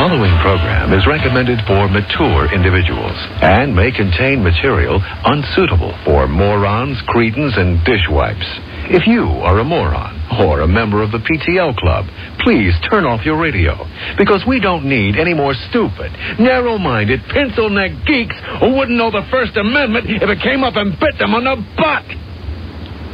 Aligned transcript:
following 0.00 0.32
program 0.40 0.94
is 0.96 1.06
recommended 1.06 1.60
for 1.68 1.84
mature 1.92 2.48
individuals 2.56 3.12
and 3.44 3.76
may 3.76 3.92
contain 3.92 4.42
material 4.42 4.96
unsuitable 5.28 5.92
for 6.06 6.26
morons, 6.26 6.96
cretins, 7.06 7.52
and 7.58 7.84
dishwipes. 7.84 8.48
If 8.88 9.06
you 9.06 9.28
are 9.44 9.58
a 9.58 9.64
moron 9.64 10.16
or 10.40 10.62
a 10.62 10.66
member 10.66 11.02
of 11.02 11.12
the 11.12 11.18
PTL 11.20 11.76
Club, 11.76 12.06
please 12.40 12.72
turn 12.88 13.04
off 13.04 13.26
your 13.26 13.38
radio 13.38 13.76
because 14.16 14.42
we 14.48 14.58
don't 14.58 14.88
need 14.88 15.20
any 15.20 15.34
more 15.34 15.52
stupid, 15.68 16.10
narrow 16.40 16.78
minded, 16.78 17.20
pencil 17.28 17.68
neck 17.68 17.92
geeks 18.06 18.36
who 18.60 18.72
wouldn't 18.72 18.96
know 18.96 19.10
the 19.10 19.28
First 19.30 19.54
Amendment 19.58 20.06
if 20.08 20.30
it 20.30 20.40
came 20.40 20.64
up 20.64 20.76
and 20.76 20.98
bit 20.98 21.18
them 21.18 21.34
on 21.34 21.44
the 21.44 21.60
butt. 21.76 22.08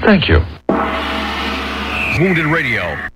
Thank 0.06 0.30
you. 0.30 0.38
Wounded 2.22 2.46
Radio. 2.46 3.15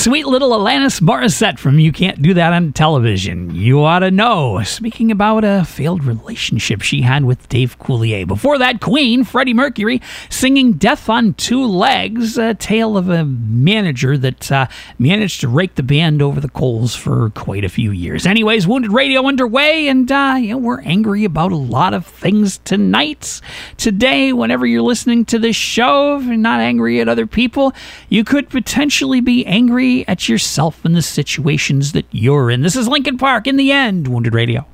sweet 0.00 0.24
little 0.24 0.52
Alanis 0.52 1.02
Morissette 1.02 1.58
from 1.58 1.78
You 1.78 1.92
Can't 1.92 2.22
Do 2.22 2.32
That 2.32 2.54
on 2.54 2.72
Television. 2.72 3.54
You 3.54 3.84
ought 3.84 3.98
to 3.98 4.10
know. 4.10 4.62
Speaking 4.62 5.10
about 5.10 5.44
a 5.44 5.62
failed 5.66 6.04
relationship 6.04 6.80
she 6.80 7.02
had 7.02 7.26
with 7.26 7.46
Dave 7.50 7.78
Coulier. 7.78 8.26
Before 8.26 8.56
that, 8.56 8.80
Queen, 8.80 9.24
Freddie 9.24 9.52
Mercury, 9.52 10.00
singing 10.30 10.72
Death 10.72 11.10
on 11.10 11.34
Two 11.34 11.66
Legs, 11.66 12.38
a 12.38 12.54
tale 12.54 12.96
of 12.96 13.10
a 13.10 13.26
manager 13.26 14.16
that 14.16 14.50
uh, 14.50 14.68
managed 14.98 15.42
to 15.42 15.48
rake 15.48 15.74
the 15.74 15.82
band 15.82 16.22
over 16.22 16.40
the 16.40 16.48
coals 16.48 16.94
for 16.94 17.28
quite 17.30 17.66
a 17.66 17.68
few 17.68 17.90
years. 17.90 18.24
Anyways, 18.24 18.66
Wounded 18.66 18.92
Radio 18.92 19.26
underway, 19.26 19.86
and 19.86 20.10
uh, 20.10 20.36
you 20.40 20.48
know, 20.48 20.58
we're 20.58 20.80
angry 20.80 21.26
about 21.26 21.52
a 21.52 21.56
lot 21.56 21.92
of 21.92 22.06
things 22.06 22.56
tonight. 22.64 23.42
Today, 23.76 24.32
whenever 24.32 24.64
you're 24.64 24.80
listening 24.80 25.26
to 25.26 25.38
this 25.38 25.56
show, 25.56 26.16
if 26.16 26.24
you're 26.24 26.38
not 26.38 26.60
angry 26.60 27.02
at 27.02 27.08
other 27.08 27.26
people, 27.26 27.74
you 28.08 28.24
could 28.24 28.48
potentially 28.48 29.20
be 29.20 29.44
angry 29.44 29.89
at 29.90 30.28
yourself 30.28 30.84
and 30.84 30.94
the 30.94 31.02
situations 31.02 31.92
that 31.92 32.06
you're 32.12 32.50
in. 32.50 32.62
This 32.62 32.76
is 32.76 32.86
Linkin 32.86 33.18
Park 33.18 33.46
in 33.46 33.56
the 33.56 33.72
end, 33.72 34.08
Wounded 34.08 34.34
Radio. 34.34 34.66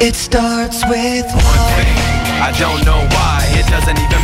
It 0.00 0.14
starts 0.14 0.84
with 0.84 1.24
one 1.24 1.72
thing. 1.80 1.96
I 2.44 2.52
don't 2.58 2.84
know 2.84 3.00
why. 3.16 3.48
It 3.56 3.66
doesn't 3.70 3.96
even 3.96 4.23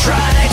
time 0.00 0.49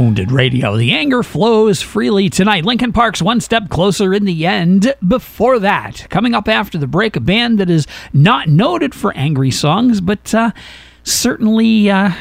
Wounded 0.00 0.32
Radio. 0.32 0.78
The 0.78 0.92
anger 0.92 1.22
flows 1.22 1.82
freely 1.82 2.30
tonight. 2.30 2.64
Linkin 2.64 2.90
Park's 2.90 3.20
one 3.20 3.38
step 3.38 3.68
closer 3.68 4.14
in 4.14 4.24
the 4.24 4.46
end. 4.46 4.94
Before 5.06 5.58
that, 5.58 6.06
coming 6.08 6.34
up 6.34 6.48
after 6.48 6.78
the 6.78 6.86
break, 6.86 7.16
a 7.16 7.20
band 7.20 7.58
that 7.58 7.68
is 7.68 7.86
not 8.14 8.48
noted 8.48 8.94
for 8.94 9.14
angry 9.14 9.50
songs, 9.50 10.00
but 10.00 10.34
uh, 10.34 10.52
certainly. 11.02 11.90
Uh, 11.90 12.12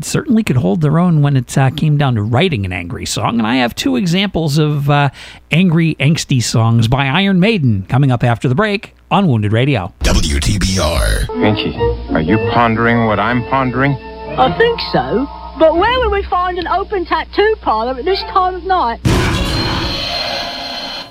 certainly 0.00 0.42
could 0.42 0.56
hold 0.56 0.80
their 0.80 0.98
own 0.98 1.20
when 1.20 1.36
it 1.36 1.58
uh, 1.58 1.68
came 1.68 1.98
down 1.98 2.14
to 2.14 2.22
writing 2.22 2.64
an 2.64 2.72
angry 2.72 3.04
song. 3.04 3.38
And 3.38 3.46
I 3.46 3.56
have 3.56 3.74
two 3.74 3.96
examples 3.96 4.56
of 4.56 4.88
uh, 4.88 5.10
angry, 5.50 5.96
angsty 5.96 6.42
songs 6.42 6.88
by 6.88 7.06
Iron 7.06 7.38
Maiden 7.38 7.84
coming 7.86 8.10
up 8.10 8.24
after 8.24 8.48
the 8.48 8.54
break 8.54 8.94
on 9.10 9.28
Wounded 9.28 9.52
Radio. 9.52 9.92
WTBR. 10.00 11.26
Pinky, 11.26 11.76
are 12.14 12.20
you 12.22 12.38
pondering 12.54 13.04
what 13.06 13.20
I'm 13.20 13.44
pondering? 13.50 13.92
I 13.92 14.56
think 14.56 14.80
so. 14.90 15.43
But 15.58 15.76
where 15.76 16.00
would 16.00 16.10
we 16.10 16.22
find 16.24 16.58
an 16.58 16.66
open 16.66 17.04
tattoo 17.04 17.54
parlor 17.60 17.96
at 17.98 18.04
this 18.04 18.20
time 18.22 18.56
of 18.56 18.64
night? 18.64 19.00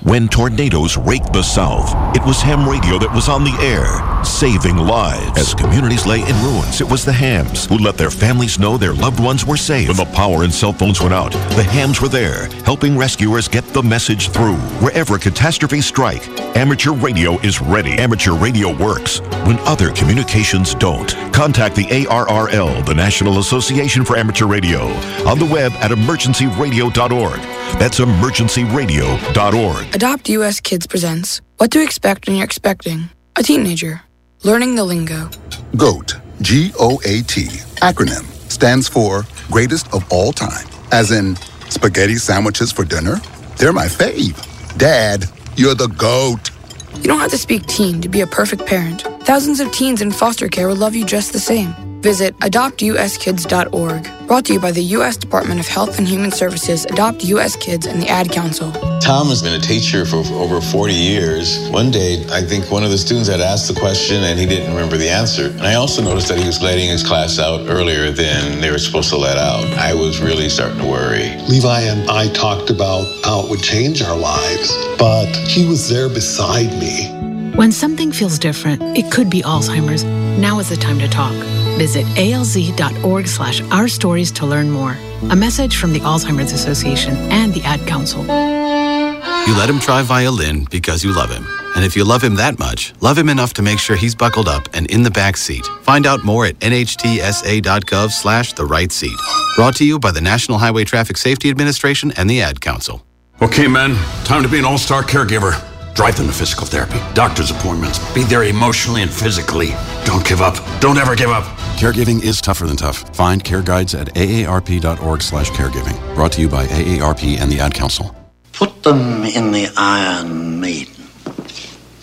When 0.04 0.28
tornadoes 0.28 0.98
raked 0.98 1.32
the 1.32 1.40
South, 1.40 1.88
it 2.14 2.22
was 2.26 2.42
ham 2.42 2.68
radio 2.68 2.98
that 2.98 3.10
was 3.14 3.30
on 3.30 3.42
the 3.42 3.56
air, 3.62 3.86
saving 4.22 4.76
lives. 4.76 5.38
As 5.38 5.54
communities 5.54 6.04
lay 6.04 6.20
in 6.20 6.36
ruins, 6.42 6.82
it 6.82 6.90
was 6.90 7.06
the 7.06 7.12
hams 7.12 7.64
who 7.64 7.78
let 7.78 7.96
their 7.96 8.10
families 8.10 8.58
know 8.58 8.76
their 8.76 8.92
loved 8.92 9.18
ones 9.18 9.46
were 9.46 9.56
safe. 9.56 9.88
When 9.88 9.96
the 9.96 10.04
power 10.04 10.42
and 10.42 10.52
cell 10.52 10.74
phones 10.74 11.00
went 11.00 11.14
out, 11.14 11.32
the 11.56 11.62
hams 11.62 12.02
were 12.02 12.10
there, 12.10 12.50
helping 12.66 12.98
rescuers 12.98 13.48
get 13.48 13.64
the 13.68 13.82
message 13.82 14.28
through. 14.28 14.58
Wherever 14.84 15.16
catastrophes 15.16 15.86
strike, 15.86 16.28
amateur 16.54 16.92
radio 16.92 17.38
is 17.38 17.62
ready. 17.62 17.92
Amateur 17.92 18.34
radio 18.34 18.76
works 18.76 19.20
when 19.46 19.58
other 19.60 19.90
communications 19.92 20.74
don't. 20.74 21.16
Contact 21.32 21.74
the 21.76 21.86
ARRL, 21.86 22.84
the 22.84 22.94
National 22.94 23.38
Association 23.38 24.04
for 24.04 24.18
Amateur 24.18 24.44
Radio, 24.44 24.80
on 25.26 25.38
the 25.38 25.48
web 25.50 25.72
at 25.76 25.92
emergencyradio.org. 25.92 27.40
That's 27.78 28.00
emergencyradio.org. 28.00 29.93
Adopt 29.94 30.28
US 30.30 30.58
Kids 30.58 30.88
presents 30.88 31.40
What 31.58 31.70
to 31.70 31.80
Expect 31.80 32.26
When 32.26 32.34
You're 32.34 32.44
Expecting 32.44 33.10
a 33.36 33.44
Teenager. 33.44 34.02
Learning 34.42 34.74
the 34.74 34.82
lingo. 34.82 35.30
GOAT, 35.76 36.16
G 36.42 36.72
O 36.80 37.00
A 37.04 37.22
T, 37.22 37.42
acronym, 37.80 38.24
stands 38.50 38.88
for 38.88 39.22
Greatest 39.52 39.94
of 39.94 40.04
All 40.10 40.32
Time. 40.32 40.66
As 40.90 41.12
in, 41.12 41.36
spaghetti 41.70 42.16
sandwiches 42.16 42.72
for 42.72 42.84
dinner? 42.84 43.20
They're 43.56 43.72
my 43.72 43.86
fave. 43.86 44.36
Dad, 44.78 45.26
you're 45.56 45.76
the 45.76 45.86
GOAT. 45.86 46.50
You 46.96 47.04
don't 47.04 47.20
have 47.20 47.30
to 47.30 47.38
speak 47.38 47.64
teen 47.66 48.00
to 48.00 48.08
be 48.08 48.22
a 48.22 48.26
perfect 48.26 48.66
parent. 48.66 49.02
Thousands 49.22 49.60
of 49.60 49.70
teens 49.70 50.02
in 50.02 50.10
foster 50.10 50.48
care 50.48 50.66
will 50.66 50.74
love 50.74 50.96
you 50.96 51.04
just 51.04 51.32
the 51.32 51.38
same. 51.38 51.93
Visit 52.04 52.36
adoptuskids.org. 52.40 54.26
Brought 54.28 54.44
to 54.44 54.52
you 54.52 54.60
by 54.60 54.72
the 54.72 54.82
U.S. 54.98 55.16
Department 55.16 55.58
of 55.58 55.66
Health 55.66 55.96
and 55.96 56.06
Human 56.06 56.30
Services, 56.30 56.84
Adopt 56.84 57.24
U.S. 57.24 57.56
Kids, 57.56 57.86
and 57.86 58.02
the 58.02 58.10
Ad 58.10 58.30
Council. 58.30 58.70
Tom 59.00 59.28
has 59.28 59.42
been 59.42 59.54
a 59.54 59.58
teacher 59.58 60.04
for 60.04 60.18
over 60.34 60.60
40 60.60 60.92
years. 60.92 61.66
One 61.70 61.90
day, 61.90 62.22
I 62.28 62.42
think 62.42 62.70
one 62.70 62.84
of 62.84 62.90
the 62.90 62.98
students 62.98 63.30
had 63.30 63.40
asked 63.40 63.68
the 63.68 63.80
question 63.80 64.22
and 64.22 64.38
he 64.38 64.44
didn't 64.44 64.74
remember 64.74 64.98
the 64.98 65.08
answer. 65.08 65.46
And 65.46 65.62
I 65.62 65.76
also 65.76 66.02
noticed 66.02 66.28
that 66.28 66.38
he 66.38 66.46
was 66.46 66.60
letting 66.60 66.90
his 66.90 67.02
class 67.02 67.38
out 67.38 67.70
earlier 67.70 68.12
than 68.12 68.60
they 68.60 68.70
were 68.70 68.78
supposed 68.78 69.08
to 69.08 69.16
let 69.16 69.38
out. 69.38 69.64
I 69.78 69.94
was 69.94 70.20
really 70.20 70.50
starting 70.50 70.80
to 70.80 70.86
worry. 70.86 71.34
Levi 71.48 71.80
and 71.84 72.10
I 72.10 72.28
talked 72.34 72.68
about 72.68 73.06
how 73.24 73.44
it 73.44 73.48
would 73.48 73.62
change 73.62 74.02
our 74.02 74.16
lives, 74.16 74.76
but 74.98 75.34
he 75.48 75.66
was 75.66 75.88
there 75.88 76.10
beside 76.10 76.68
me. 76.78 77.08
When 77.56 77.72
something 77.72 78.12
feels 78.12 78.38
different, 78.38 78.82
it 78.98 79.10
could 79.10 79.30
be 79.30 79.40
Alzheimer's. 79.40 80.04
Now 80.38 80.58
is 80.58 80.68
the 80.68 80.76
time 80.76 80.98
to 80.98 81.08
talk. 81.08 81.63
Visit 81.76 82.06
alz.org 82.16 83.26
slash 83.26 83.60
our 83.62 83.88
stories 83.88 84.30
to 84.32 84.46
learn 84.46 84.70
more. 84.70 84.96
A 85.30 85.36
message 85.36 85.76
from 85.76 85.92
the 85.92 86.00
Alzheimer's 86.00 86.52
Association 86.52 87.14
and 87.32 87.52
the 87.52 87.62
Ad 87.62 87.86
Council. 87.86 88.22
You 88.22 89.58
let 89.58 89.68
him 89.68 89.78
try 89.78 90.02
violin 90.02 90.66
because 90.70 91.04
you 91.04 91.12
love 91.14 91.30
him. 91.30 91.46
And 91.76 91.84
if 91.84 91.96
you 91.96 92.04
love 92.04 92.22
him 92.22 92.36
that 92.36 92.58
much, 92.58 92.94
love 93.00 93.18
him 93.18 93.28
enough 93.28 93.52
to 93.54 93.62
make 93.62 93.78
sure 93.78 93.96
he's 93.96 94.14
buckled 94.14 94.48
up 94.48 94.68
and 94.74 94.90
in 94.90 95.02
the 95.02 95.10
back 95.10 95.36
seat. 95.36 95.66
Find 95.82 96.06
out 96.06 96.24
more 96.24 96.46
at 96.46 96.58
nhtsa.gov 96.60 98.10
slash 98.12 98.52
the 98.52 98.64
right 98.64 98.92
seat. 98.92 99.18
Brought 99.56 99.76
to 99.76 99.84
you 99.84 99.98
by 99.98 100.12
the 100.12 100.20
National 100.20 100.58
Highway 100.58 100.84
Traffic 100.84 101.16
Safety 101.16 101.50
Administration 101.50 102.12
and 102.16 102.30
the 102.30 102.40
Ad 102.40 102.60
Council. 102.60 103.04
Okay, 103.42 103.66
men, 103.66 103.96
time 104.24 104.42
to 104.44 104.48
be 104.48 104.58
an 104.58 104.64
all 104.64 104.78
star 104.78 105.02
caregiver. 105.02 105.60
Drive 105.94 106.16
them 106.16 106.26
to 106.26 106.32
physical 106.32 106.66
therapy, 106.66 106.98
doctor's 107.14 107.52
appointments, 107.52 107.98
be 108.14 108.24
there 108.24 108.42
emotionally 108.42 109.02
and 109.02 109.10
physically. 109.10 109.70
Don't 110.04 110.26
give 110.26 110.40
up. 110.42 110.56
Don't 110.80 110.98
ever 110.98 111.14
give 111.14 111.30
up. 111.30 111.44
Caregiving 111.78 112.22
is 112.22 112.40
tougher 112.40 112.66
than 112.66 112.76
tough. 112.76 113.16
Find 113.16 113.42
care 113.42 113.62
guides 113.62 113.94
at 113.94 114.08
aarp.org 114.14 115.22
slash 115.22 115.50
caregiving. 115.50 116.14
Brought 116.16 116.32
to 116.32 116.40
you 116.40 116.48
by 116.48 116.66
AARP 116.66 117.38
and 117.38 117.50
the 117.50 117.60
Ad 117.60 117.74
Council. 117.74 118.14
Put 118.52 118.82
them 118.82 119.22
in 119.22 119.52
the 119.52 119.72
Iron 119.76 120.60
Maiden. 120.60 121.04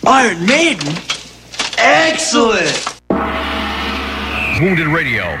Iron 0.06 0.46
Maiden? 0.46 0.94
Excellent! 1.78 2.98
Wounded 4.60 4.88
Radio. 4.88 5.38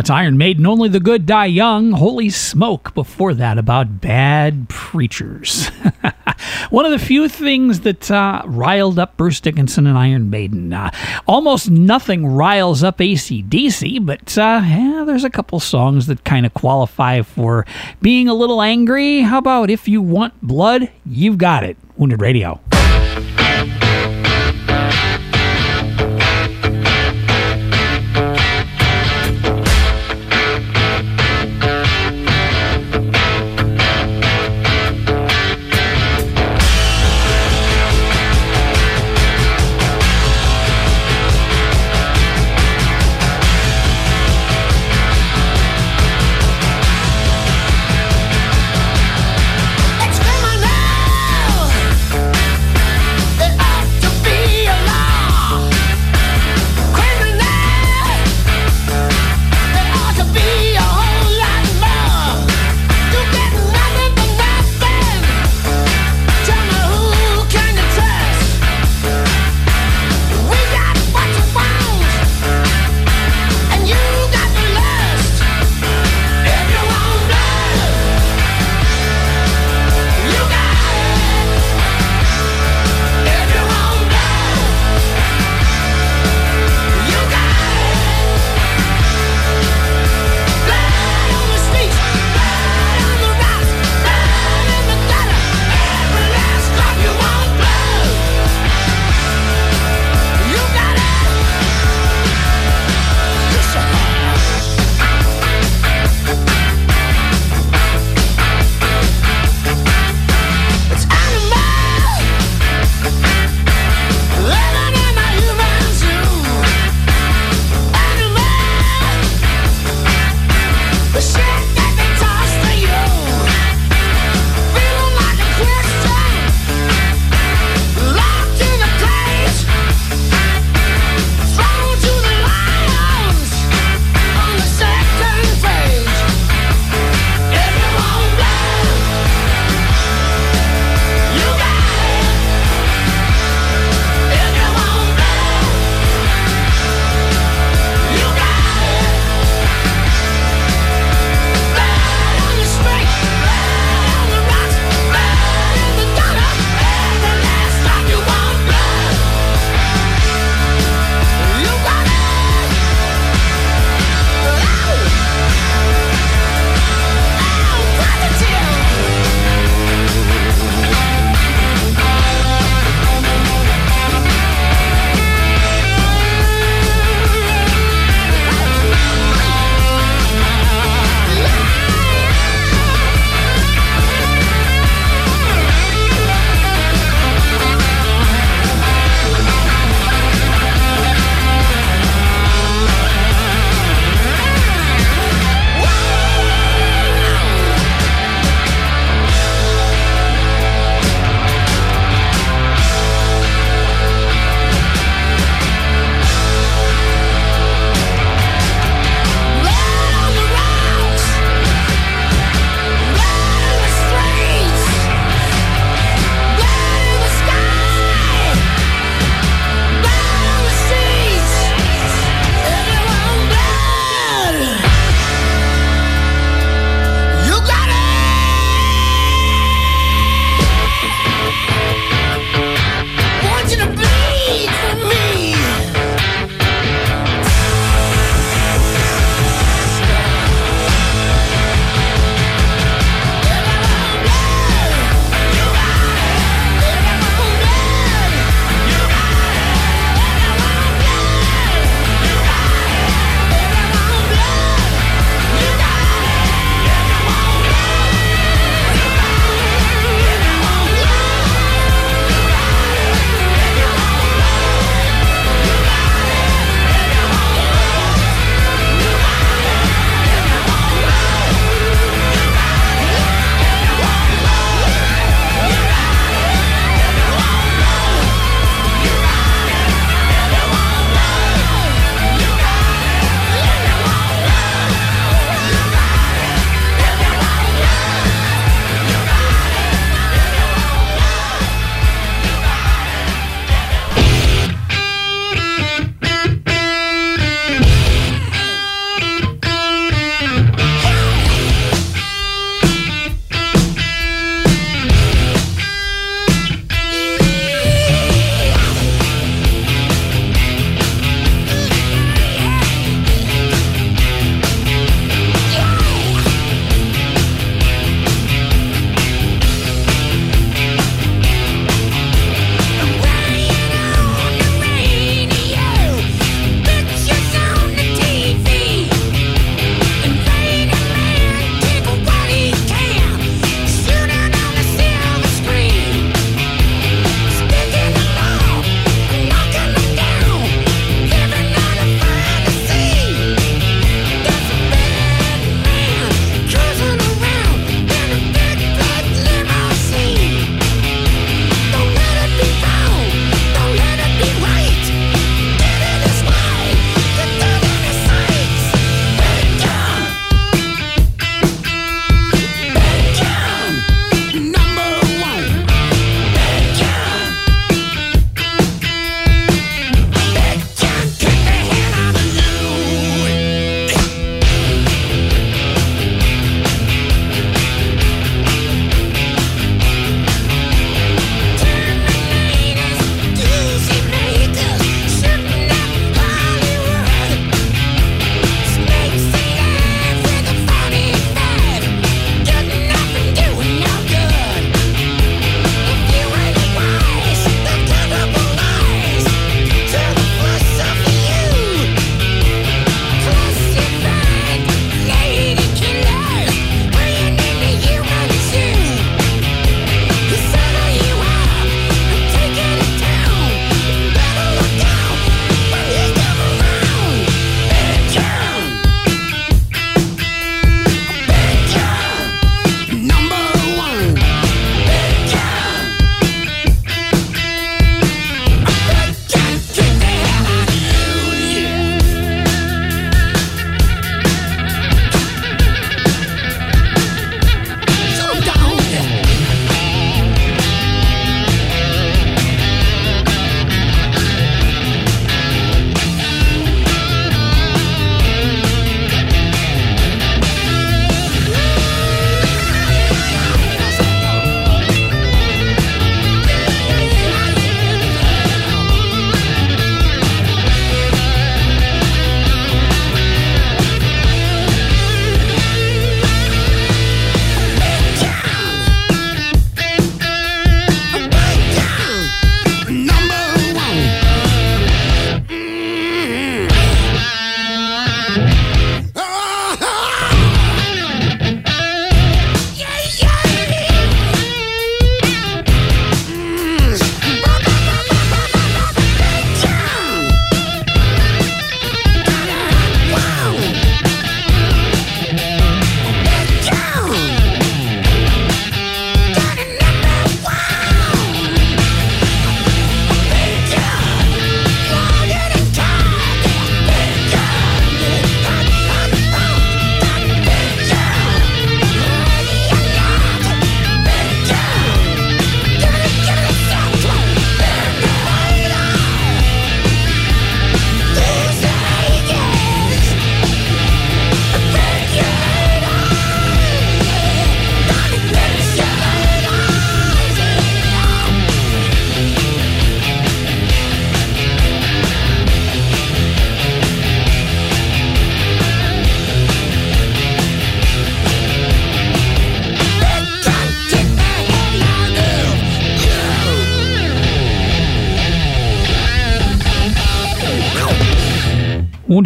That's 0.00 0.08
Iron 0.08 0.38
Maiden. 0.38 0.64
Only 0.64 0.88
the 0.88 0.98
good 0.98 1.26
die 1.26 1.44
young. 1.44 1.92
Holy 1.92 2.30
smoke. 2.30 2.94
Before 2.94 3.34
that, 3.34 3.58
about 3.58 4.00
bad 4.00 4.70
preachers. 4.70 5.68
One 6.70 6.86
of 6.86 6.90
the 6.90 6.98
few 6.98 7.28
things 7.28 7.80
that 7.80 8.10
uh, 8.10 8.40
riled 8.46 8.98
up 8.98 9.18
Bruce 9.18 9.40
Dickinson 9.40 9.86
and 9.86 9.98
Iron 9.98 10.30
Maiden. 10.30 10.72
Uh, 10.72 10.90
almost 11.28 11.68
nothing 11.68 12.26
riles 12.26 12.82
up 12.82 12.96
ACDC, 12.96 14.06
but 14.06 14.38
uh, 14.38 14.62
yeah, 14.64 15.04
there's 15.06 15.24
a 15.24 15.28
couple 15.28 15.60
songs 15.60 16.06
that 16.06 16.24
kind 16.24 16.46
of 16.46 16.54
qualify 16.54 17.20
for 17.20 17.66
being 18.00 18.26
a 18.26 18.32
little 18.32 18.62
angry. 18.62 19.20
How 19.20 19.36
about 19.36 19.68
If 19.68 19.86
You 19.86 20.00
Want 20.00 20.32
Blood, 20.40 20.90
You've 21.04 21.36
Got 21.36 21.62
It? 21.62 21.76
Wounded 21.98 22.22
Radio. 22.22 22.58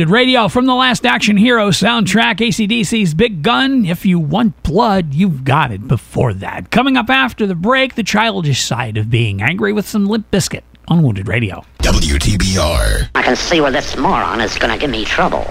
Wounded 0.05 0.13
Radio 0.13 0.49
from 0.49 0.67
the 0.67 0.75
Last 0.75 1.07
Action 1.07 1.39
Hero 1.39 1.71
soundtrack, 1.71 2.37
ACDC's 2.37 3.15
Big 3.15 3.41
Gun. 3.41 3.87
If 3.87 4.05
you 4.05 4.19
want 4.19 4.63
blood, 4.63 5.15
you've 5.15 5.45
got 5.45 5.73
it 5.73 5.89
before 5.89 6.35
that. 6.35 6.71
Coming 6.71 6.99
up 6.99 7.09
after 7.09 7.47
the 7.47 7.55
break, 7.55 7.95
the 7.95 8.03
childish 8.03 8.63
side 8.63 8.99
of 8.99 9.09
being 9.09 9.41
angry 9.41 9.73
with 9.73 9.89
some 9.89 10.05
Limp 10.05 10.31
Bizkit 10.31 10.61
on 10.89 11.03
Wounded 11.03 11.27
Radio. 11.27 11.65
WTBR. 11.79 13.09
I 13.15 13.23
can 13.23 13.35
see 13.35 13.63
where 13.63 13.71
this 13.71 13.97
moron 13.97 14.43
is 14.43 14.59
going 14.59 14.75
to 14.75 14.79
give 14.79 14.91
me 14.91 15.07
trouble. 15.07 15.47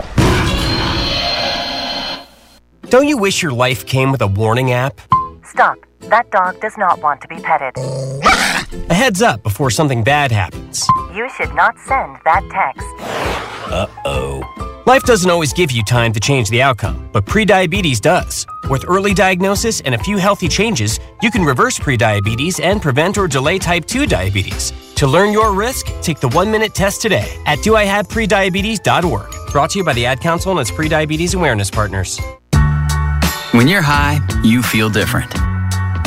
Don't 2.90 3.08
you 3.08 3.18
wish 3.18 3.42
your 3.42 3.54
life 3.54 3.88
came 3.88 4.12
with 4.12 4.22
a 4.22 4.28
warning 4.28 4.72
app? 4.72 5.02
Stop. 5.46 5.80
That 6.10 6.30
dog 6.32 6.60
does 6.62 6.78
not 6.78 7.02
want 7.02 7.22
to 7.22 7.28
be 7.28 7.38
petted. 7.38 7.78
A 8.90 8.94
heads 8.94 9.22
up 9.22 9.42
before 9.44 9.70
something 9.70 10.04
bad 10.04 10.32
happens. 10.32 10.86
You 11.14 11.30
should 11.36 11.54
not 11.56 11.78
send 11.80 12.18
that 12.26 12.44
text. 12.52 12.86
Uh 13.72 13.88
oh. 14.06 14.82
Life 14.86 15.04
doesn't 15.04 15.30
always 15.30 15.54
give 15.54 15.72
you 15.72 15.82
time 15.84 16.12
to 16.12 16.20
change 16.20 16.50
the 16.50 16.62
outcome, 16.62 17.10
but 17.14 17.26
prediabetes 17.26 18.02
does. 18.02 18.46
With 18.70 18.84
early 18.88 19.14
diagnosis 19.14 19.80
and 19.82 19.96
a 19.96 19.98
few 19.98 20.18
healthy 20.18 20.50
changes, 20.50 21.00
you 21.22 21.32
can 21.32 21.44
reverse 21.44 21.80
prediabetes 21.80 22.62
and 22.62 22.82
prevent 22.82 23.18
or 23.18 23.28
delay 23.28 23.60
type 23.60 23.86
2 23.86 24.06
diabetes. 24.06 24.74
To 24.96 25.08
learn 25.08 25.32
your 25.32 25.54
risk, 25.54 25.86
take 26.02 26.20
the 26.20 26.28
one 26.30 26.52
minute 26.52 26.76
test 26.76 27.02
today 27.02 27.38
at 27.46 27.60
doihaveprediabetes.org. 27.60 29.52
Brought 29.52 29.70
to 29.72 29.80
you 29.80 29.86
by 29.86 29.94
the 29.94 30.06
Ad 30.06 30.20
Council 30.20 30.52
and 30.52 30.60
its 30.60 30.72
prediabetes 30.72 31.34
awareness 31.34 31.72
partners. 31.72 32.20
When 33.52 33.68
you're 33.68 33.82
high, 33.82 34.20
you 34.44 34.62
feel 34.64 34.90
different. 34.90 35.34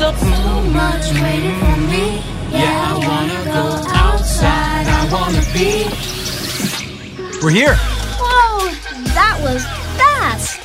So 0.00 0.12
much 0.12 1.12
waiting 1.20 1.58
for 1.58 1.76
me. 1.76 2.22
Yeah, 2.50 2.88
I 2.88 3.06
wanna 3.06 3.44
go 3.44 3.92
outside. 3.92 4.86
I 4.86 5.06
wanna 5.12 5.42
be. 5.52 5.84
We're 7.42 7.50
here. 7.50 7.74
Whoa, 8.18 8.70
that 9.12 9.38
was 9.42 9.62
fast. 9.98 10.58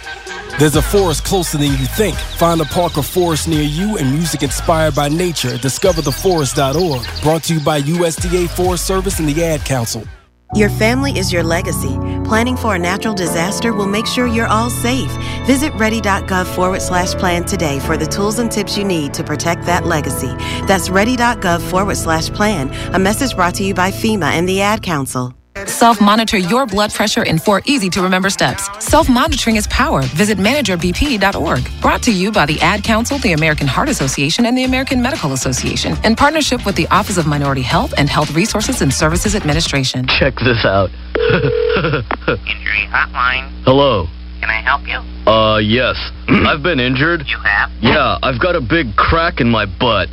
There's 0.57 0.77
a 0.77 0.81
forest 0.81 1.25
closer 1.25 1.57
than 1.57 1.71
you 1.71 1.85
think. 1.97 2.15
Find 2.37 2.61
a 2.61 2.65
park 2.65 2.97
or 2.97 3.03
forest 3.03 3.49
near 3.49 3.63
you 3.63 3.97
and 3.97 4.09
music 4.13 4.41
inspired 4.41 4.95
by 4.95 5.09
nature. 5.09 5.49
at 5.55 5.59
DiscoverTheForest.org. 5.59 7.21
Brought 7.21 7.43
to 7.43 7.55
you 7.55 7.59
by 7.59 7.81
USDA 7.81 8.47
Forest 8.47 8.87
Service 8.87 9.19
and 9.19 9.27
the 9.27 9.43
Ad 9.43 9.65
Council. 9.65 10.07
Your 10.53 10.69
family 10.69 11.17
is 11.17 11.33
your 11.33 11.43
legacy. 11.43 11.97
Planning 12.23 12.55
for 12.55 12.75
a 12.75 12.79
natural 12.79 13.13
disaster 13.13 13.73
will 13.73 13.87
make 13.87 14.05
sure 14.05 14.27
you're 14.27 14.47
all 14.47 14.69
safe. 14.69 15.11
Visit 15.45 15.73
ready.gov 15.73 16.45
forward 16.55 16.81
slash 16.81 17.13
plan 17.13 17.45
today 17.45 17.79
for 17.79 17.97
the 17.97 18.05
tools 18.05 18.39
and 18.39 18.51
tips 18.51 18.77
you 18.77 18.83
need 18.83 19.13
to 19.15 19.23
protect 19.23 19.65
that 19.65 19.85
legacy. 19.85 20.33
That's 20.67 20.89
ready.gov 20.89 21.61
forward 21.69 21.97
slash 21.97 22.29
plan. 22.29 22.73
A 22.93 22.99
message 22.99 23.35
brought 23.35 23.55
to 23.55 23.63
you 23.63 23.73
by 23.73 23.91
FEMA 23.91 24.31
and 24.31 24.47
the 24.47 24.61
Ad 24.61 24.81
Council. 24.81 25.33
Self 25.67 26.01
monitor 26.01 26.37
your 26.37 26.65
blood 26.65 26.93
pressure 26.93 27.23
in 27.23 27.39
four 27.39 27.61
easy 27.65 27.89
to 27.91 28.01
remember 28.01 28.29
steps. 28.29 28.69
Self 28.83 29.07
monitoring 29.07 29.55
is 29.55 29.67
power. 29.67 30.01
Visit 30.01 30.37
managerbp.org. 30.37 31.81
Brought 31.81 32.03
to 32.03 32.11
you 32.11 32.31
by 32.31 32.45
the 32.45 32.59
Ad 32.59 32.83
Council, 32.83 33.17
the 33.19 33.31
American 33.31 33.65
Heart 33.67 33.87
Association, 33.89 34.45
and 34.45 34.57
the 34.57 34.65
American 34.65 35.01
Medical 35.01 35.31
Association 35.31 35.95
in 36.03 36.15
partnership 36.15 36.65
with 36.65 36.75
the 36.75 36.87
Office 36.87 37.17
of 37.17 37.25
Minority 37.25 37.61
Health 37.61 37.93
and 37.97 38.09
Health 38.09 38.35
Resources 38.35 38.81
and 38.81 38.93
Services 38.93 39.33
Administration. 39.33 40.05
Check 40.07 40.35
this 40.39 40.65
out. 40.65 40.89
Injury 41.15 42.87
hotline. 42.91 43.49
Hello. 43.63 44.07
Can 44.41 44.49
I 44.49 44.61
help 44.61 44.85
you? 44.85 45.31
Uh, 45.31 45.57
yes. 45.59 45.95
I've 46.27 46.63
been 46.63 46.81
injured. 46.81 47.25
You 47.27 47.37
have? 47.39 47.71
Yeah, 47.81 48.19
I've 48.21 48.39
got 48.39 48.55
a 48.55 48.61
big 48.61 48.95
crack 48.97 49.39
in 49.39 49.49
my 49.49 49.65
butt. 49.65 50.09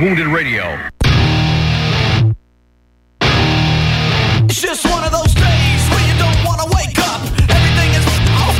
Wounded 0.00 0.26
Radio. 0.26 0.90
It's 4.54 4.62
just 4.62 4.86
one 4.86 5.02
of 5.02 5.10
those 5.10 5.34
days 5.34 5.82
where 5.90 6.04
you 6.06 6.14
don't 6.14 6.38
want 6.46 6.62
to 6.62 6.70
wake 6.70 6.94
up. 7.10 7.26
Everything 7.50 7.90
is 7.90 8.06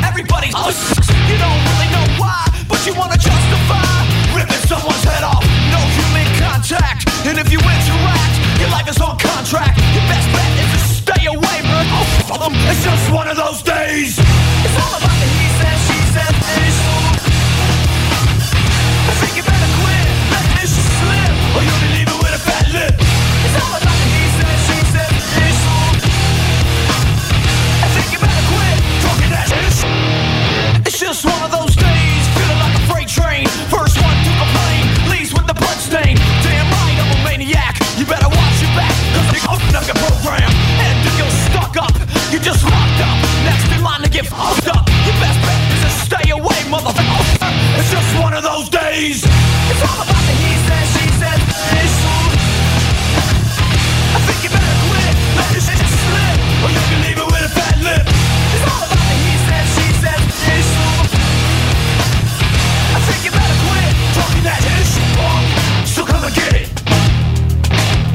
everybody. 0.03 0.51
Oh, 0.51 0.67
you 0.67 1.39
don't 1.39 1.61
really 1.71 1.87
know 1.87 2.19
why, 2.19 2.43
but 2.67 2.83
you 2.83 2.91
want 2.99 3.15
to 3.15 3.17
justify 3.17 4.03
ripping 4.35 4.59
someone's 4.67 5.07
head 5.07 5.23
off. 5.23 5.39
No 5.71 5.79
human 5.95 6.27
contact, 6.35 7.07
and 7.23 7.39
if 7.39 7.47
you 7.47 7.63
interact, 7.63 8.35
your 8.59 8.67
life 8.75 8.91
is 8.91 8.99
on 8.99 9.15
contract. 9.15 9.79
Your 9.95 10.03
best 10.11 10.27
bet 10.35 10.51
is 10.59 10.67
to 10.75 10.79
stay 10.99 11.23
away, 11.31 11.63
it's 11.63 12.83
just 12.83 13.13
one 13.15 13.29
of 13.29 13.37
those 13.37 13.63
days. 13.63 14.19
All 14.19 14.99
about 14.99 15.24
It's 31.25 31.33
one 31.33 31.41
of 31.41 31.49
those 31.57 31.75
days, 31.75 32.21
feeling 32.37 32.59
like 32.61 32.75
a 32.77 32.83
freight 32.85 33.09
train. 33.09 33.49
First 33.73 33.97
one 33.97 34.13
to 34.13 34.31
complain, 34.37 35.09
leaves 35.09 35.33
with 35.33 35.49
the 35.49 35.57
blood 35.57 35.77
stain. 35.81 36.21
Damn 36.45 36.69
right, 36.69 36.97
I'm 37.01 37.17
a 37.17 37.19
maniac. 37.25 37.81
You 37.97 38.05
better 38.05 38.29
watch 38.29 38.61
your. 38.61 38.69
And 40.85 40.97
if 41.01 41.17
you're 41.17 41.35
stuck 41.49 41.73
up, 41.81 41.97
you're 42.29 42.45
just 42.45 42.61
locked 42.61 43.01
up. 43.01 43.17
Next 43.41 43.65
in 43.73 43.81
line 43.81 44.05
to 44.05 44.09
get 44.09 44.27
fucked 44.27 44.69
up. 44.69 44.85
Your 45.01 45.17
best 45.17 45.41
bet 45.41 45.57
is 45.73 45.81
to 45.81 45.89
stay 46.05 46.29
away, 46.29 46.61
motherfucker. 46.69 47.25
It's 47.81 47.89
just 47.89 48.21
one 48.21 48.37
of 48.37 48.43
those 48.43 48.69
days. 48.69 49.25
It's 49.25 49.81
all 49.81 50.05
about 50.05 50.21
the 50.29 50.33
he 50.45 50.53
said, 50.69 50.85
she 50.93 51.05
said, 51.17 51.39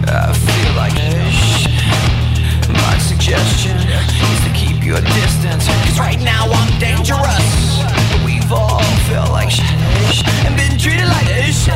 I 0.08 0.32
feel 0.32 0.72
like 0.76 0.92
fish 0.92 1.68
My 2.68 2.98
suggestion 2.98 3.76
is 3.76 4.40
to 4.44 4.50
keep 4.54 4.84
your 4.84 5.00
distance 5.00 5.66
Cause 5.66 5.98
right 5.98 6.20
now 6.20 6.46
I'm 6.50 6.70
dangerous. 6.78 7.46
We've 8.24 8.52
all 8.52 8.82
felt 9.08 9.30
like 9.30 9.50
sh 9.50 9.60
and 10.46 10.56
been 10.56 10.78
treated 10.78 11.06
like 11.06 11.26
fish 11.26 11.68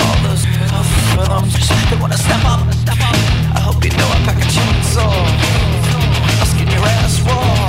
All 0.00 0.16
those 0.26 0.44
good 0.44 1.28
ones 1.28 1.54
They 1.90 1.96
wanna 2.00 2.18
step 2.18 2.44
up 2.44 2.60
I 3.56 3.60
hope 3.60 3.84
you 3.84 3.90
know 3.90 4.08
I 4.10 4.18
pack 4.26 4.38
a 4.38 4.46
chainsaw. 4.50 5.12
I'll 6.40 6.46
skin 6.46 6.68
your 6.68 6.84
ass 6.84 7.20
raw. 7.20 7.63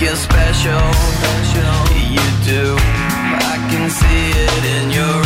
looking 0.00 0.16
special. 0.16 0.80
You 2.10 2.26
do. 2.44 2.74
I 2.78 3.56
can 3.70 3.90
see 3.90 4.30
it 4.30 4.64
in 4.76 4.90
your 4.90 5.19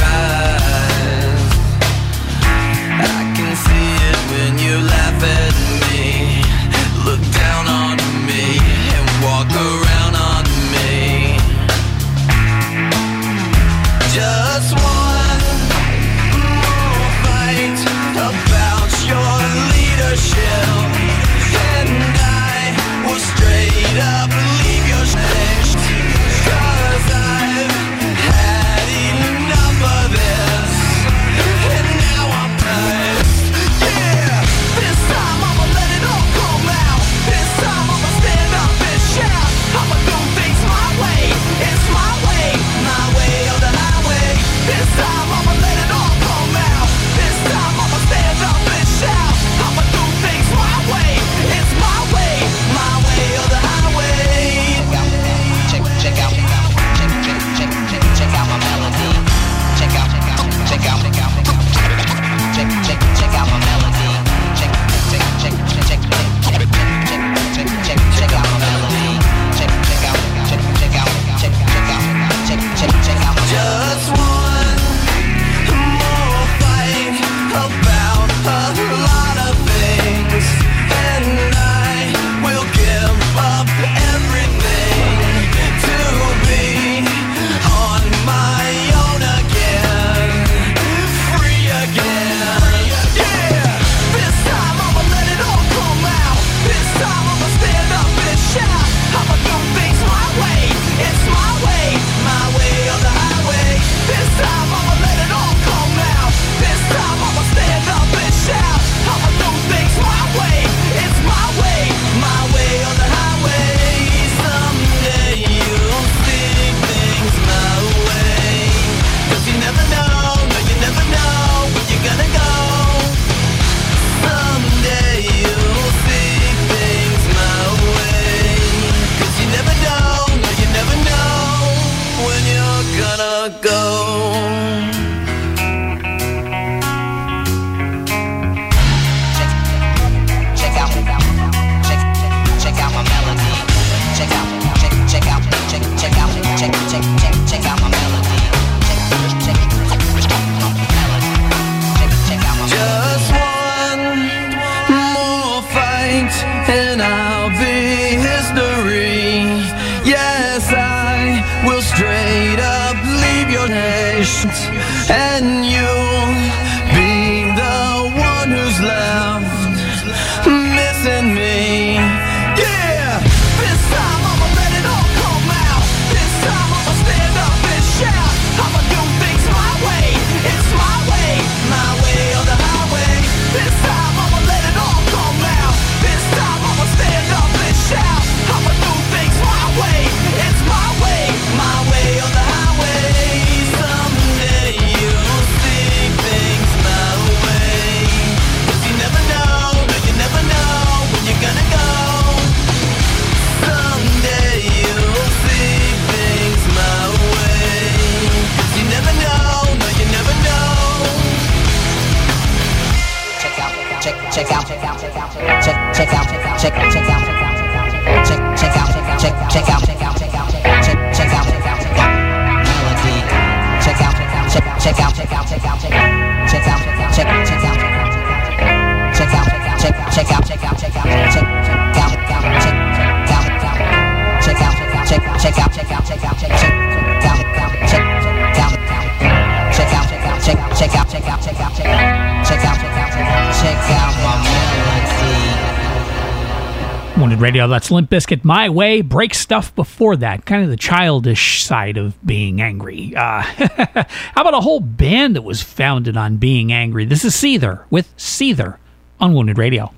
radio. 247.44 247.68
That's 247.68 247.90
Limp 247.90 248.08
Bizkit, 248.08 248.42
My 248.42 248.70
Way, 248.70 249.02
Break 249.02 249.34
Stuff 249.34 249.74
before 249.74 250.16
that. 250.16 250.46
Kind 250.46 250.64
of 250.64 250.70
the 250.70 250.78
childish 250.78 251.62
side 251.62 251.98
of 251.98 252.16
being 252.24 252.62
angry. 252.62 253.14
Uh, 253.14 253.42
how 253.42 254.40
about 254.40 254.54
a 254.54 254.60
whole 254.60 254.80
band 254.80 255.36
that 255.36 255.42
was 255.42 255.62
founded 255.62 256.16
on 256.16 256.38
being 256.38 256.72
angry? 256.72 257.04
This 257.04 257.22
is 257.22 257.34
Seether 257.34 257.84
with 257.90 258.16
Seether 258.16 258.78
on 259.20 259.34
Wounded 259.34 259.58
Radio. 259.58 259.92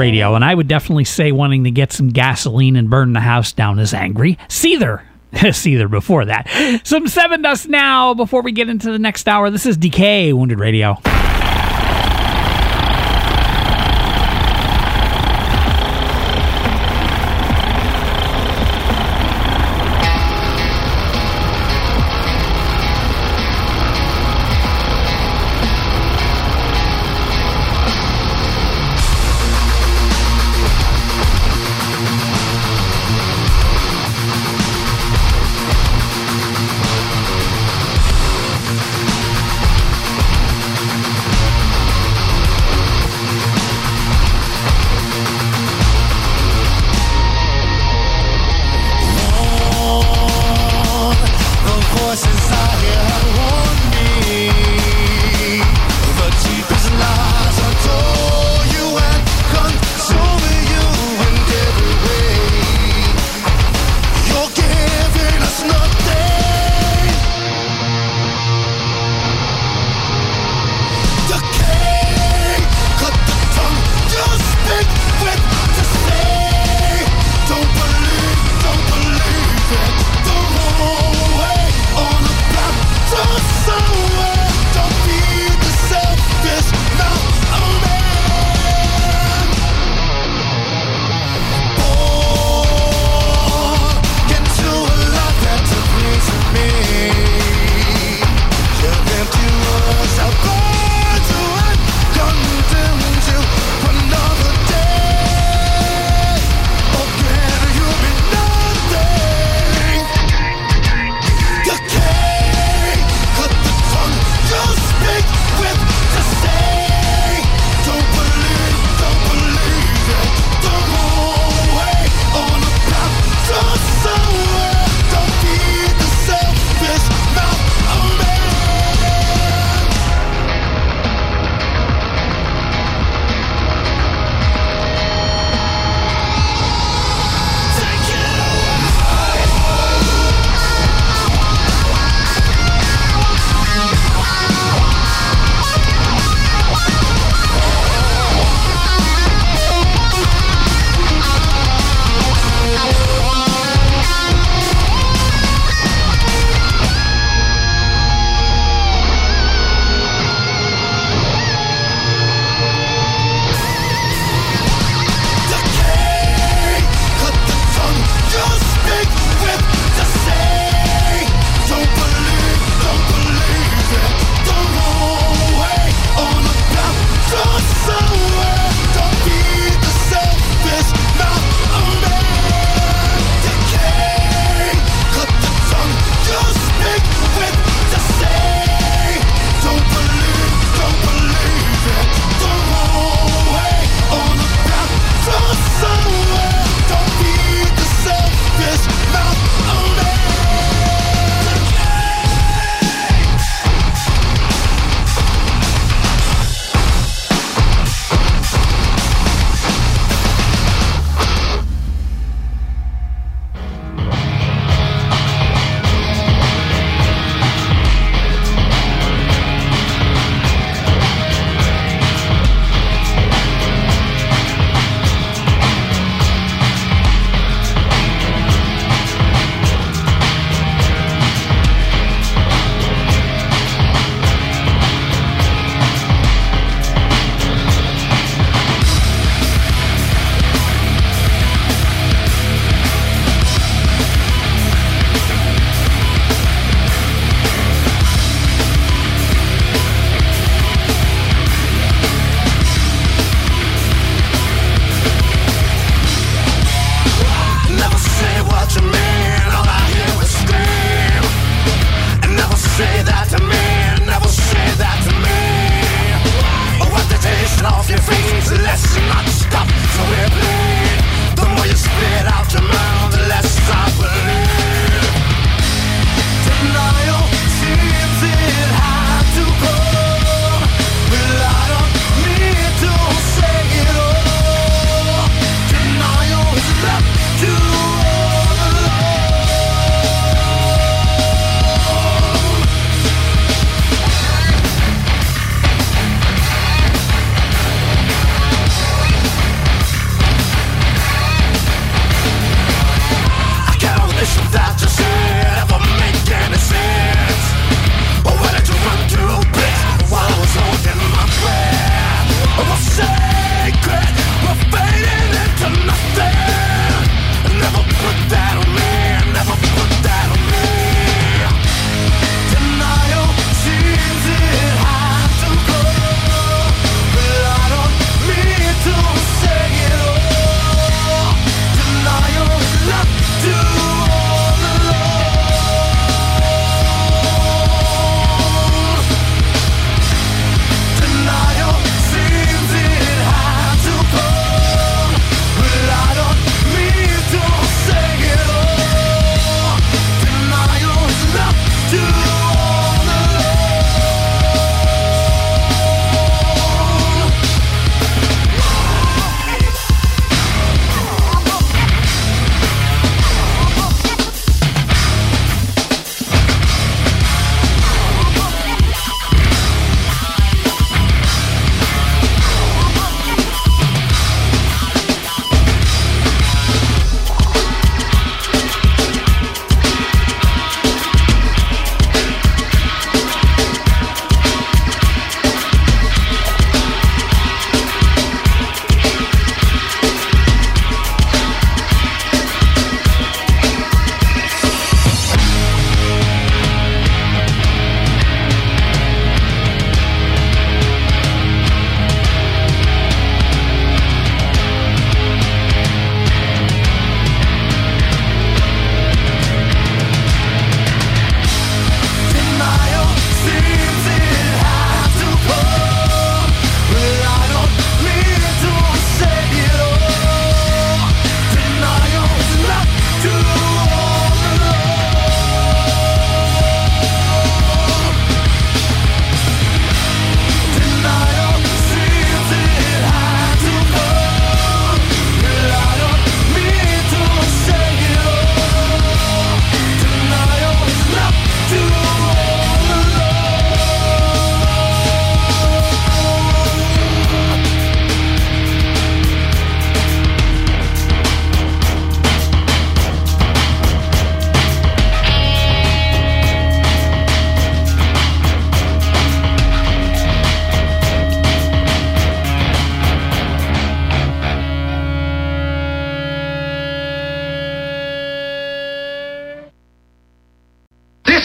radio, 0.00 0.34
and 0.34 0.42
I 0.42 0.54
would 0.54 0.66
definitely 0.66 1.04
say 1.04 1.30
wanting 1.30 1.64
to 1.64 1.70
get 1.70 1.92
some 1.92 2.08
gasoline 2.08 2.74
and 2.74 2.88
burn 2.88 3.12
the 3.12 3.20
house 3.20 3.52
down 3.52 3.78
is 3.78 3.92
angry. 3.92 4.36
Seether. 4.48 5.02
Seether 5.32 5.88
before 5.88 6.24
that. 6.24 6.48
Some 6.82 7.04
Sevendust 7.04 7.68
now 7.68 8.14
before 8.14 8.42
we 8.42 8.50
get 8.50 8.68
into 8.68 8.90
the 8.90 8.98
next 8.98 9.28
hour. 9.28 9.50
This 9.50 9.66
is 9.66 9.76
Decay, 9.76 10.32
Wounded 10.32 10.58
Radio. 10.58 10.96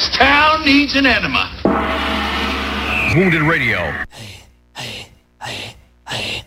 This 0.05 0.17
town 0.17 0.63
needs 0.63 0.95
an 0.95 1.07
enema. 1.07 1.49
Wounded 3.15 3.41
Radio. 3.41 3.79
Hey, 4.11 4.43
hey, 4.75 5.07
hey, 5.41 5.75
hey. 6.07 6.44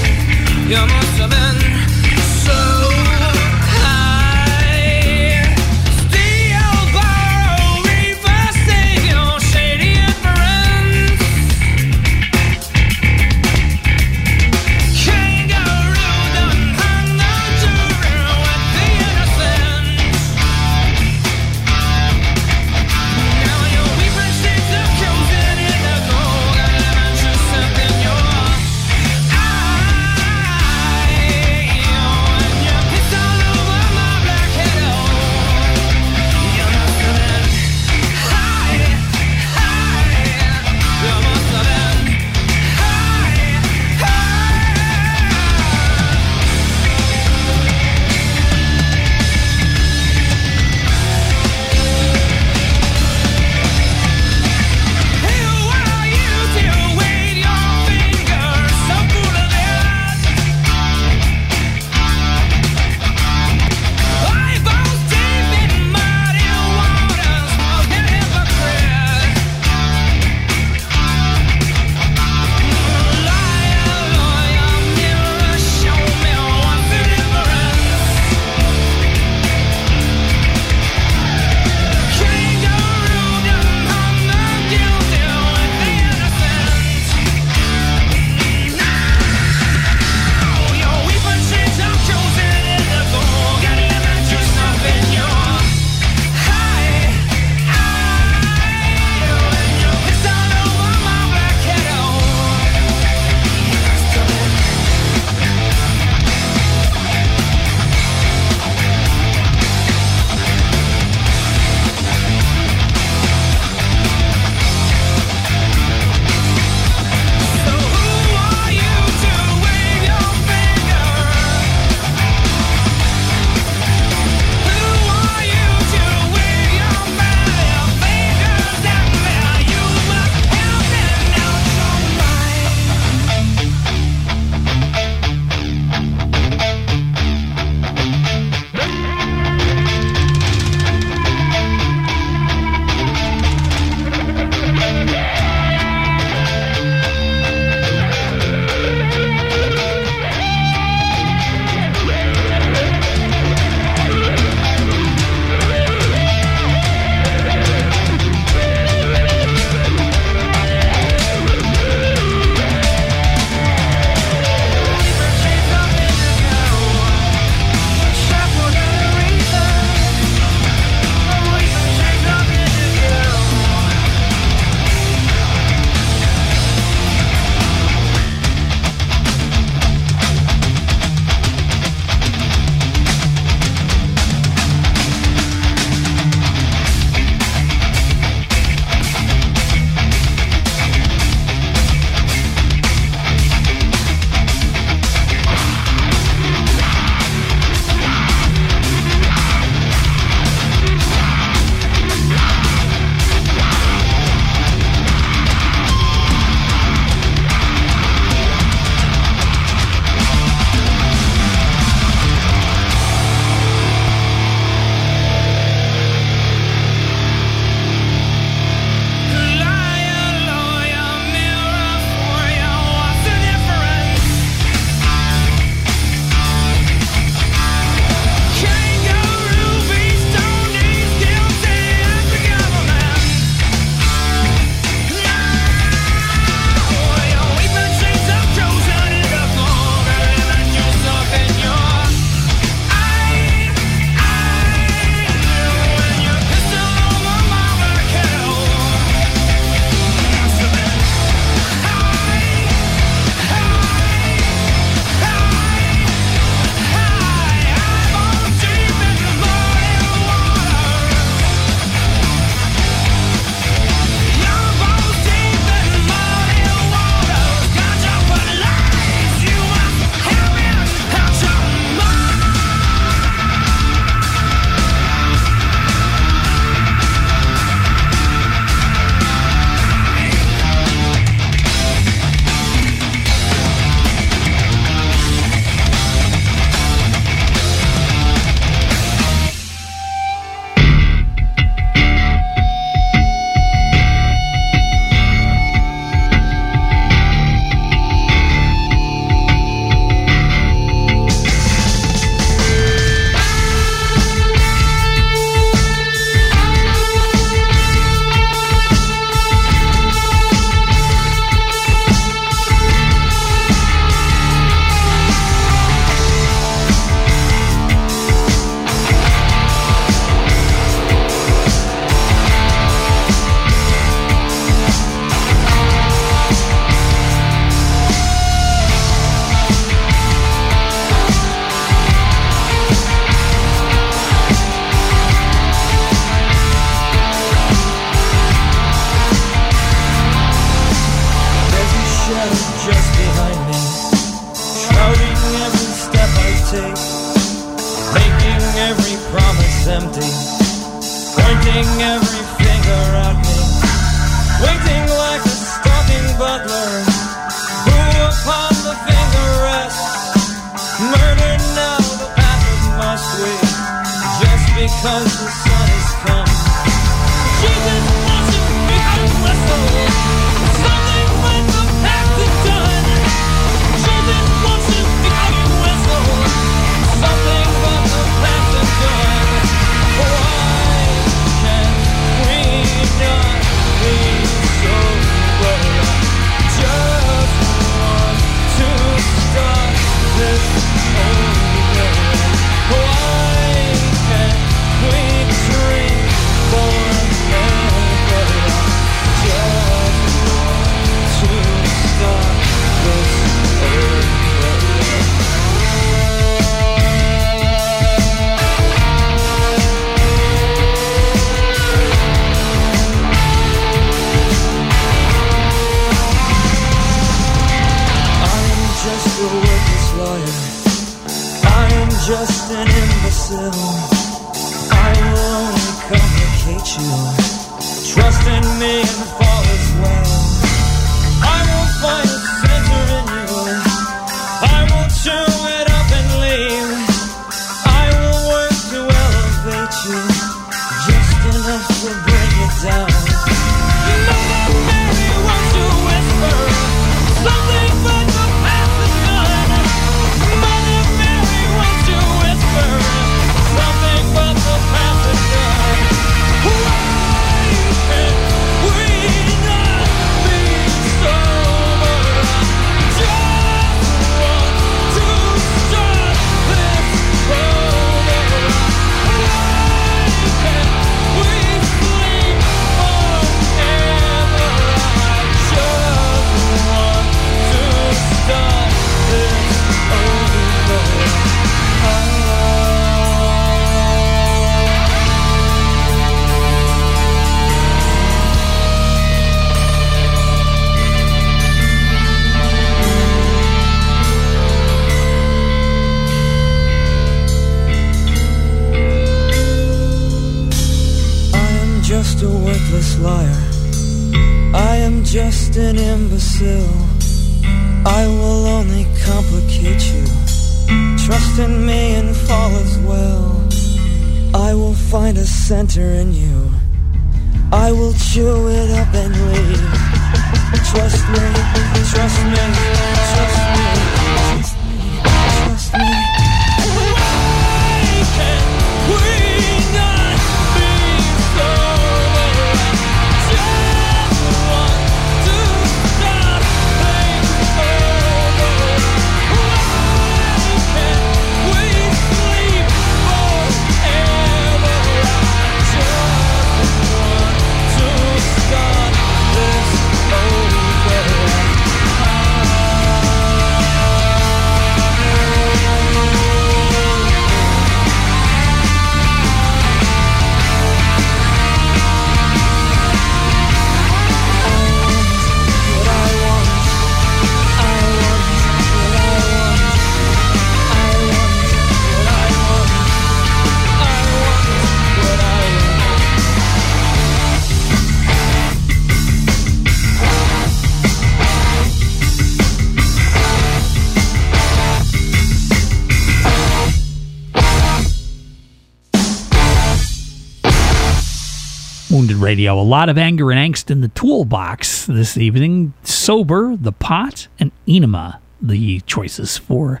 Radio. 592.70 592.82
A 592.82 592.86
lot 592.86 593.08
of 593.08 593.18
anger 593.18 593.50
and 593.50 593.74
angst 593.74 593.90
in 593.90 594.00
the 594.00 594.08
toolbox 594.08 595.06
this 595.06 595.36
evening. 595.36 595.92
Sober, 596.04 596.76
The 596.76 596.92
Pot, 596.92 597.48
and 597.58 597.72
Ænema, 597.88 598.38
the 598.62 599.00
choices 599.00 599.58
for 599.58 600.00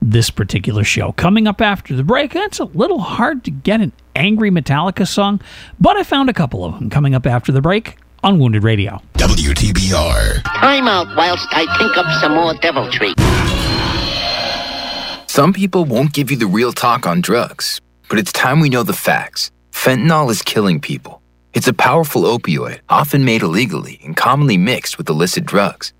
this 0.00 0.30
particular 0.30 0.84
show. 0.84 1.12
Coming 1.12 1.48
up 1.48 1.60
after 1.60 1.96
the 1.96 2.04
break, 2.04 2.36
it's 2.36 2.60
a 2.60 2.66
little 2.66 3.00
hard 3.00 3.42
to 3.44 3.50
get 3.50 3.80
an 3.80 3.92
angry 4.14 4.50
Metallica 4.50 5.08
song, 5.08 5.40
but 5.80 5.96
I 5.96 6.04
found 6.04 6.28
a 6.30 6.32
couple 6.32 6.64
of 6.64 6.78
them 6.78 6.88
coming 6.88 7.14
up 7.16 7.26
after 7.26 7.50
the 7.50 7.60
break 7.60 7.96
on 8.22 8.38
Wounded 8.38 8.62
Radio. 8.62 9.00
WTBR. 9.14 10.42
Time 10.44 10.86
out 10.86 11.16
whilst 11.16 11.48
I 11.50 11.66
think 11.78 11.96
up 11.96 12.06
some 12.20 12.34
more 12.34 12.54
deviltry. 12.54 13.14
Some 15.26 15.52
people 15.52 15.84
won't 15.84 16.12
give 16.12 16.30
you 16.30 16.36
the 16.36 16.46
real 16.46 16.72
talk 16.72 17.06
on 17.08 17.20
drugs, 17.22 17.80
but 18.08 18.20
it's 18.20 18.30
time 18.32 18.60
we 18.60 18.68
know 18.68 18.84
the 18.84 18.92
facts. 18.92 19.50
Fentanyl 19.72 20.30
is 20.30 20.42
killing 20.42 20.80
people. 20.80 21.23
It's 21.54 21.68
a 21.68 21.72
powerful 21.72 22.22
opioid, 22.22 22.80
often 22.88 23.24
made 23.24 23.42
illegally 23.42 24.00
and 24.02 24.16
commonly 24.16 24.58
mixed 24.58 24.98
with 24.98 25.08
illicit 25.08 25.44
drugs. 25.44 25.92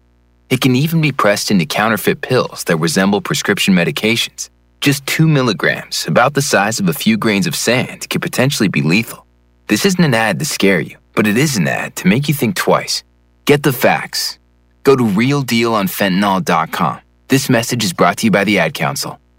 It 0.51 0.61
can 0.61 0.75
even 0.75 1.01
be 1.01 1.13
pressed 1.13 1.53
into 1.53 1.65
counterfeit 1.65 2.23
pills 2.23 2.65
that 2.65 2.79
resemble 2.79 3.21
prescription 3.21 3.73
medications. 3.73 4.51
Just 4.81 5.07
two 5.07 5.29
milligrams, 5.29 6.07
about 6.09 6.35
the 6.35 6.43
size 6.43 6.81
of 6.81 6.89
a 6.89 6.93
few 6.93 7.17
grains 7.17 7.47
of 7.47 7.55
sand, 7.55 8.11
could 8.11 8.21
potentially 8.21 8.69
be 8.69 8.83
lethal. 8.83 9.27
This 9.69 9.87
isn't 9.87 10.05
an 10.05 10.13
ad 10.13 10.41
to 10.41 10.45
scare 10.45 10.81
you, 10.81 10.97
but 11.15 11.27
it 11.27 11.37
is 11.37 11.57
an 11.57 11.69
ad 11.69 11.95
to 11.97 12.09
make 12.09 12.27
you 12.27 12.35
think 12.35 12.57
twice. 12.57 13.05
Get 13.45 13.63
the 13.63 13.73
facts. 13.73 14.41
Go 14.83 14.97
to 14.97 15.05
realdealonfentanyl.com. 15.05 17.01
This 17.29 17.49
message 17.49 17.85
is 17.85 17.93
brought 17.93 18.19
to 18.19 18.27
you 18.27 18.33
by 18.33 18.43
the 18.43 18.59
Ad 18.59 18.75
Council. 18.75 19.21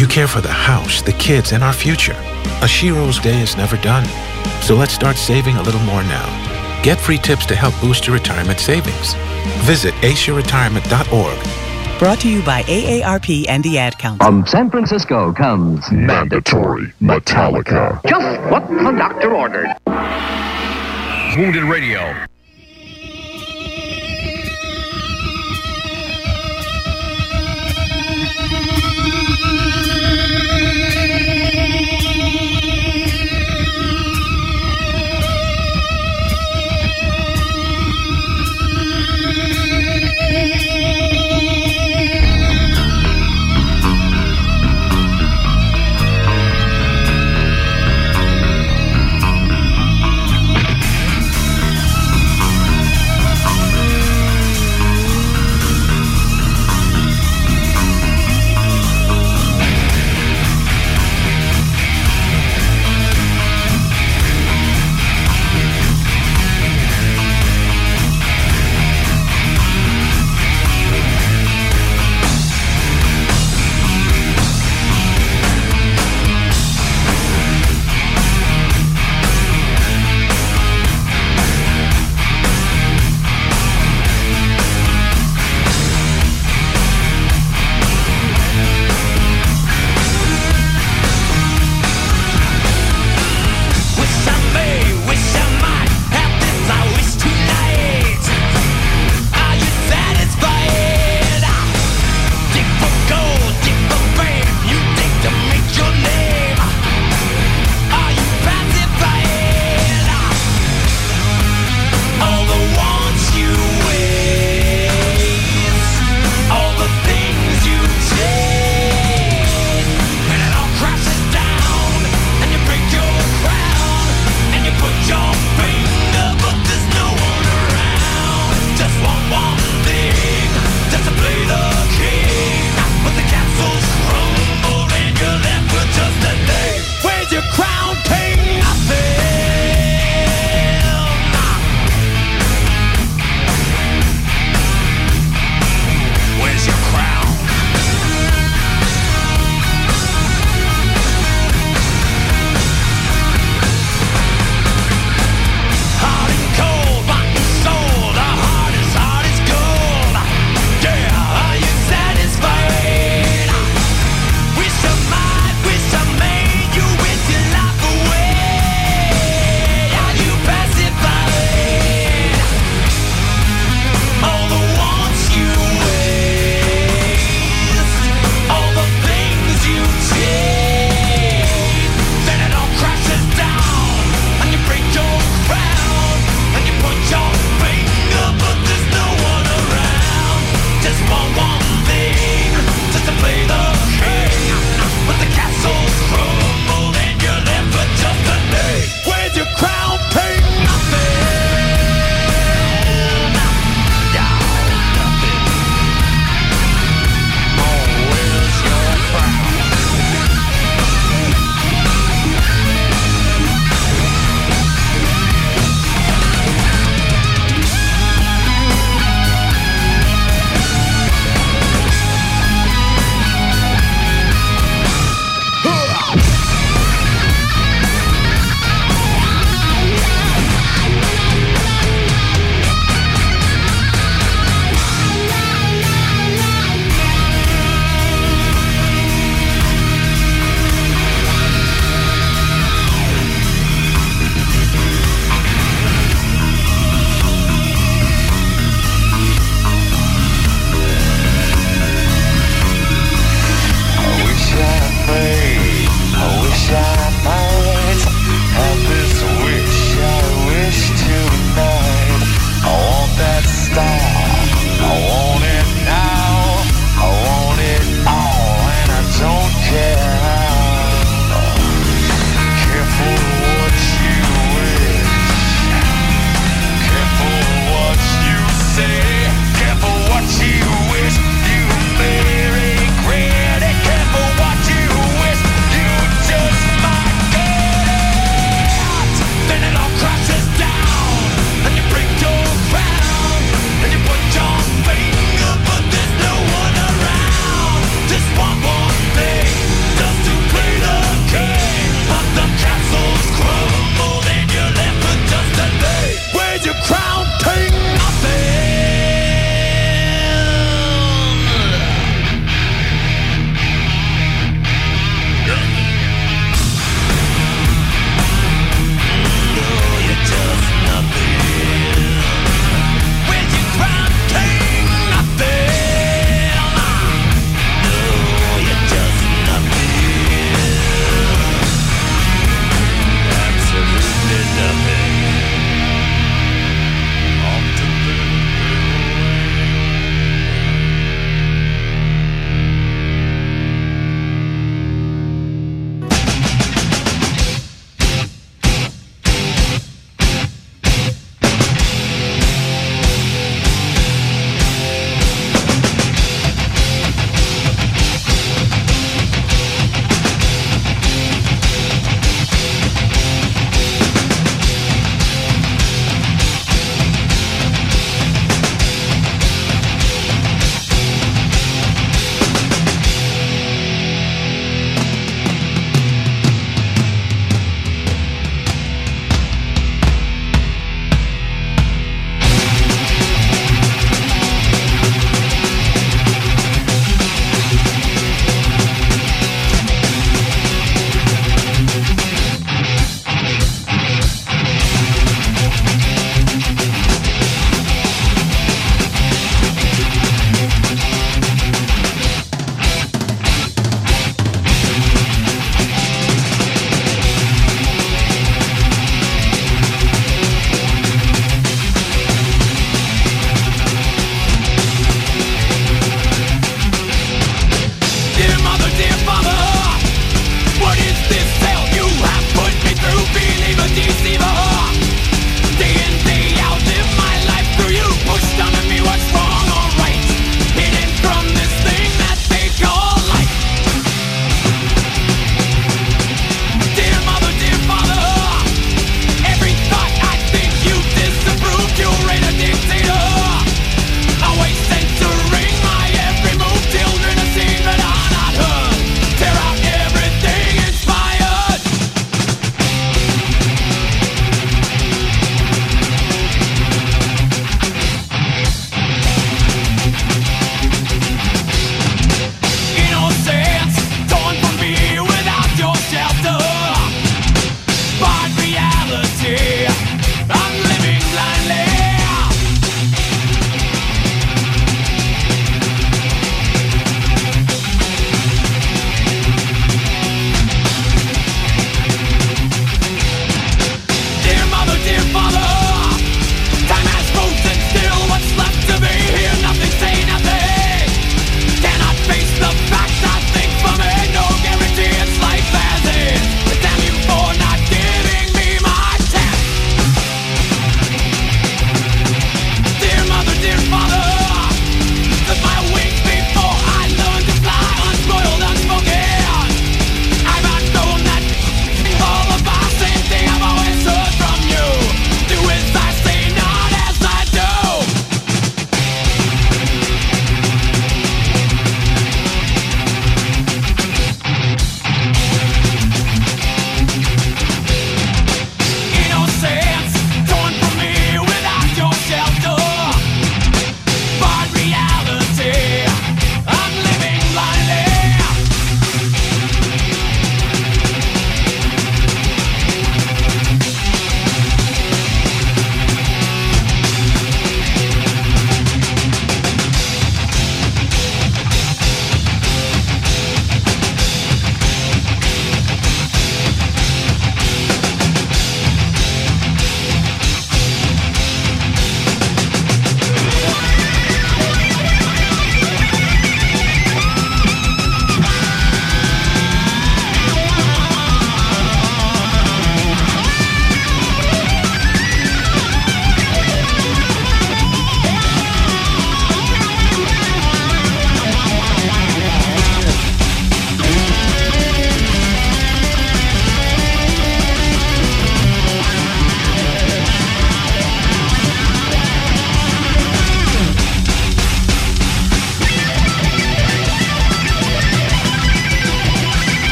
You 0.00 0.06
care 0.06 0.26
for 0.26 0.40
the 0.40 0.50
house, 0.50 1.02
the 1.02 1.12
kids, 1.12 1.52
and 1.52 1.62
our 1.62 1.74
future. 1.74 2.16
A 2.62 2.66
Shiro's 2.66 3.18
day 3.18 3.42
is 3.42 3.58
never 3.58 3.76
done. 3.76 4.06
So 4.62 4.74
let's 4.74 4.94
start 4.94 5.18
saving 5.18 5.56
a 5.56 5.62
little 5.62 5.82
more 5.82 6.02
now. 6.04 6.80
Get 6.82 6.98
free 6.98 7.18
tips 7.18 7.44
to 7.44 7.54
help 7.54 7.78
boost 7.82 8.06
your 8.06 8.16
retirement 8.16 8.60
savings. 8.60 9.12
Visit 9.66 9.92
aceyourretirement.org. 9.96 11.98
Brought 11.98 12.20
to 12.20 12.30
you 12.30 12.42
by 12.44 12.62
AARP 12.62 13.44
and 13.46 13.62
the 13.62 13.76
Ad 13.76 13.98
Council. 13.98 14.24
From 14.24 14.46
San 14.46 14.70
Francisco 14.70 15.34
comes 15.34 15.92
Mandatory 15.92 16.86
Metallica. 17.02 18.00
Just 18.08 18.40
what 18.50 18.66
the 18.68 18.94
doctor 18.96 19.36
ordered. 19.36 19.68
Wounded 21.36 21.64
Radio. 21.64 22.16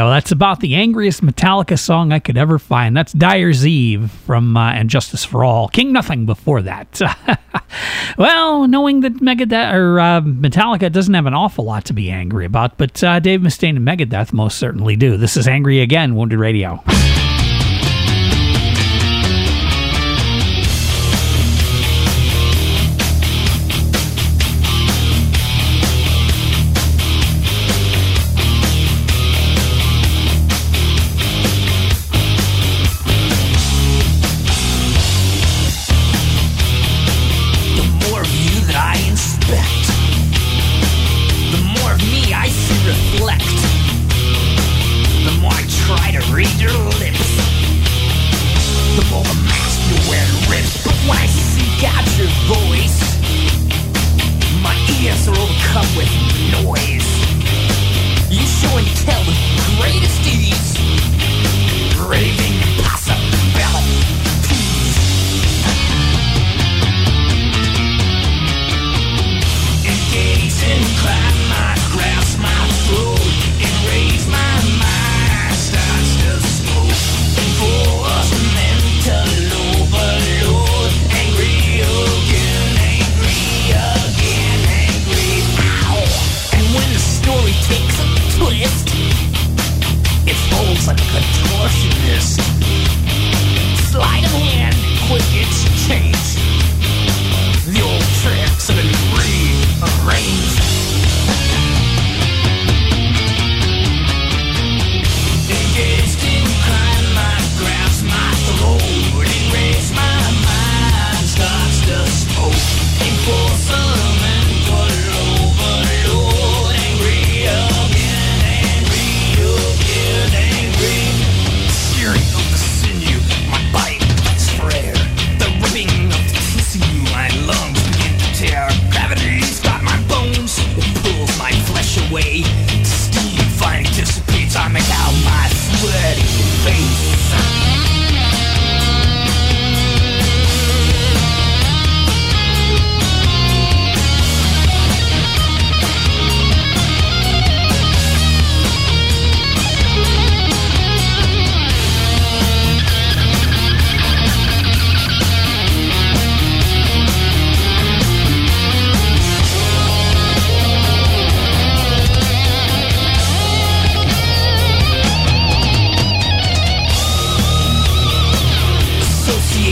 Radio. 0.00 0.14
That's 0.14 0.32
about 0.32 0.60
the 0.60 0.76
angriest 0.76 1.22
Metallica 1.22 1.78
song 1.78 2.10
I 2.12 2.20
could 2.20 2.38
ever 2.38 2.58
find. 2.58 2.96
That's 2.96 3.12
Dyer's 3.12 3.66
Eve 3.66 4.10
from 4.10 4.56
uh, 4.56 4.72
And 4.72 4.88
Justice 4.88 5.24
for 5.24 5.44
All. 5.44 5.68
King 5.68 5.92
Nothing 5.92 6.24
before 6.24 6.62
that. 6.62 7.00
well, 8.18 8.66
knowing 8.66 9.00
that 9.00 9.14
Megadeth 9.16 9.74
or 9.74 10.00
uh, 10.00 10.20
Metallica 10.22 10.90
doesn't 10.90 11.12
have 11.12 11.26
an 11.26 11.34
awful 11.34 11.64
lot 11.64 11.84
to 11.86 11.92
be 11.92 12.10
angry 12.10 12.46
about, 12.46 12.78
but 12.78 13.02
uh, 13.04 13.20
Dave 13.20 13.40
Mustaine 13.40 13.76
and 13.76 13.86
Megadeth 13.86 14.32
most 14.32 14.58
certainly 14.58 14.96
do. 14.96 15.16
This 15.18 15.36
is 15.36 15.46
Angry 15.46 15.80
Again, 15.80 16.14
Wounded 16.14 16.38
Radio. 16.38 16.82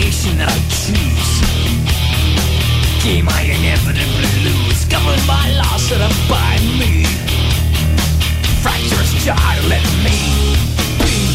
That 0.09 0.49
I 0.49 0.57
choose. 0.73 1.33
Game 3.05 3.29
I 3.29 3.45
inevitably 3.45 4.33
lose, 4.41 4.89
governed 4.89 5.21
by 5.29 5.53
laws 5.53 5.85
set 5.85 6.01
up 6.01 6.17
by 6.33 6.57
me. 6.81 7.05
Fractures 8.65 9.13
jar 9.21 9.37
let 9.69 9.85
me 10.01 10.17
be. 11.05 11.29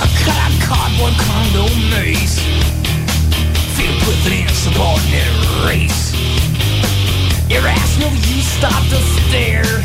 A 0.00 0.08
cut 0.24 0.38
out 0.40 0.56
cardboard 0.64 1.12
condo 1.20 1.68
maze. 1.92 2.40
Filled 3.76 4.00
with 4.08 4.32
an 4.32 4.48
insubordinate 4.48 5.36
race. 5.68 6.16
Irrational, 7.52 8.16
you 8.32 8.40
stop 8.40 8.80
to 8.88 9.00
stare. 9.28 9.84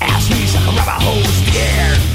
Ask 0.00 0.32
me 0.32 0.48
like 0.48 0.64
a 0.64 0.72
rubber 0.80 0.96
hose 0.96 1.40
the. 1.52 2.07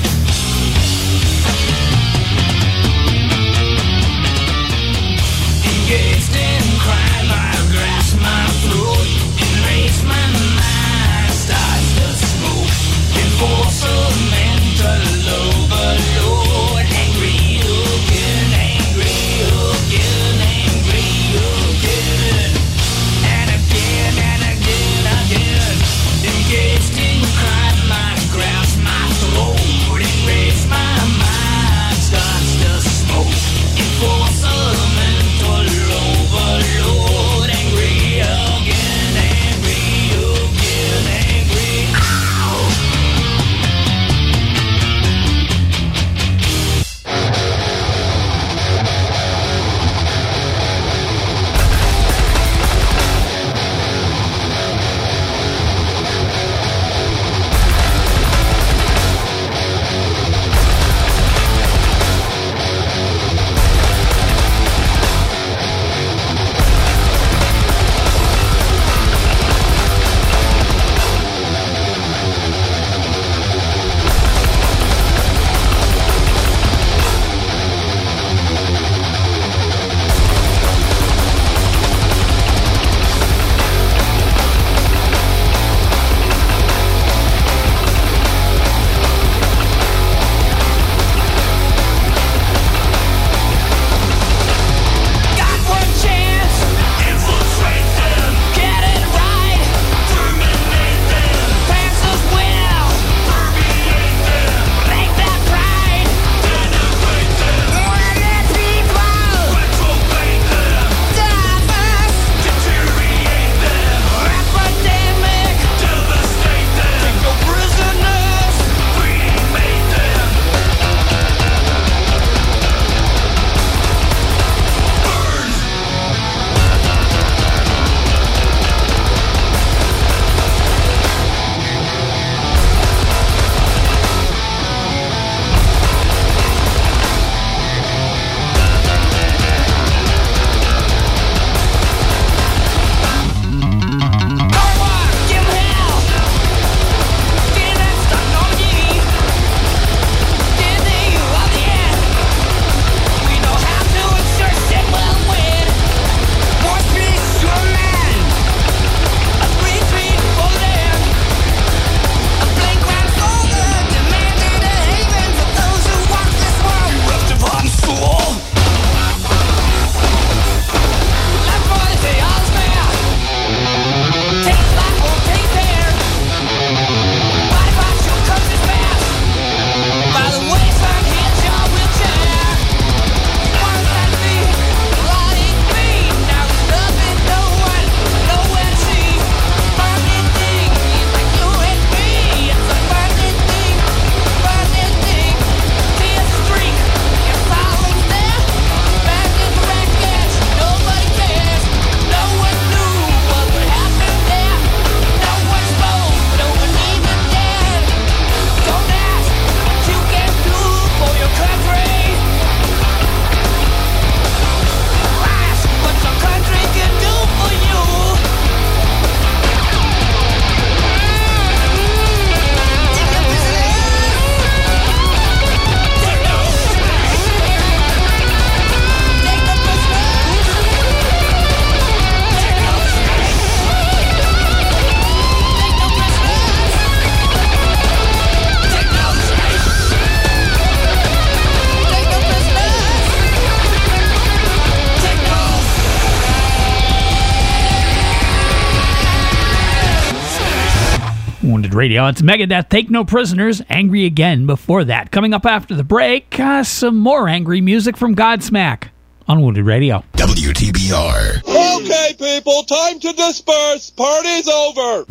Radio. 251.83 252.07
It's 252.07 252.21
Megadeth, 252.21 252.69
Take 252.69 252.89
No 252.89 253.03
Prisoners, 253.03 253.61
Angry 253.67 254.05
Again 254.05 254.45
before 254.45 254.85
that. 254.85 255.11
Coming 255.11 255.33
up 255.33 255.45
after 255.45 255.75
the 255.75 255.83
break, 255.83 256.39
uh, 256.39 256.63
some 256.63 256.97
more 256.97 257.27
angry 257.27 257.59
music 257.59 257.97
from 257.97 258.15
Godsmack 258.15 258.87
on 259.27 259.41
Wounded 259.41 259.65
Radio. 259.65 260.01
WTBR. 260.13 261.43
Okay, 261.43 262.15
people, 262.17 262.63
time 262.63 263.01
to 263.01 263.11
disperse. 263.11 263.89
Party's 263.89 264.47
over. 264.47 265.05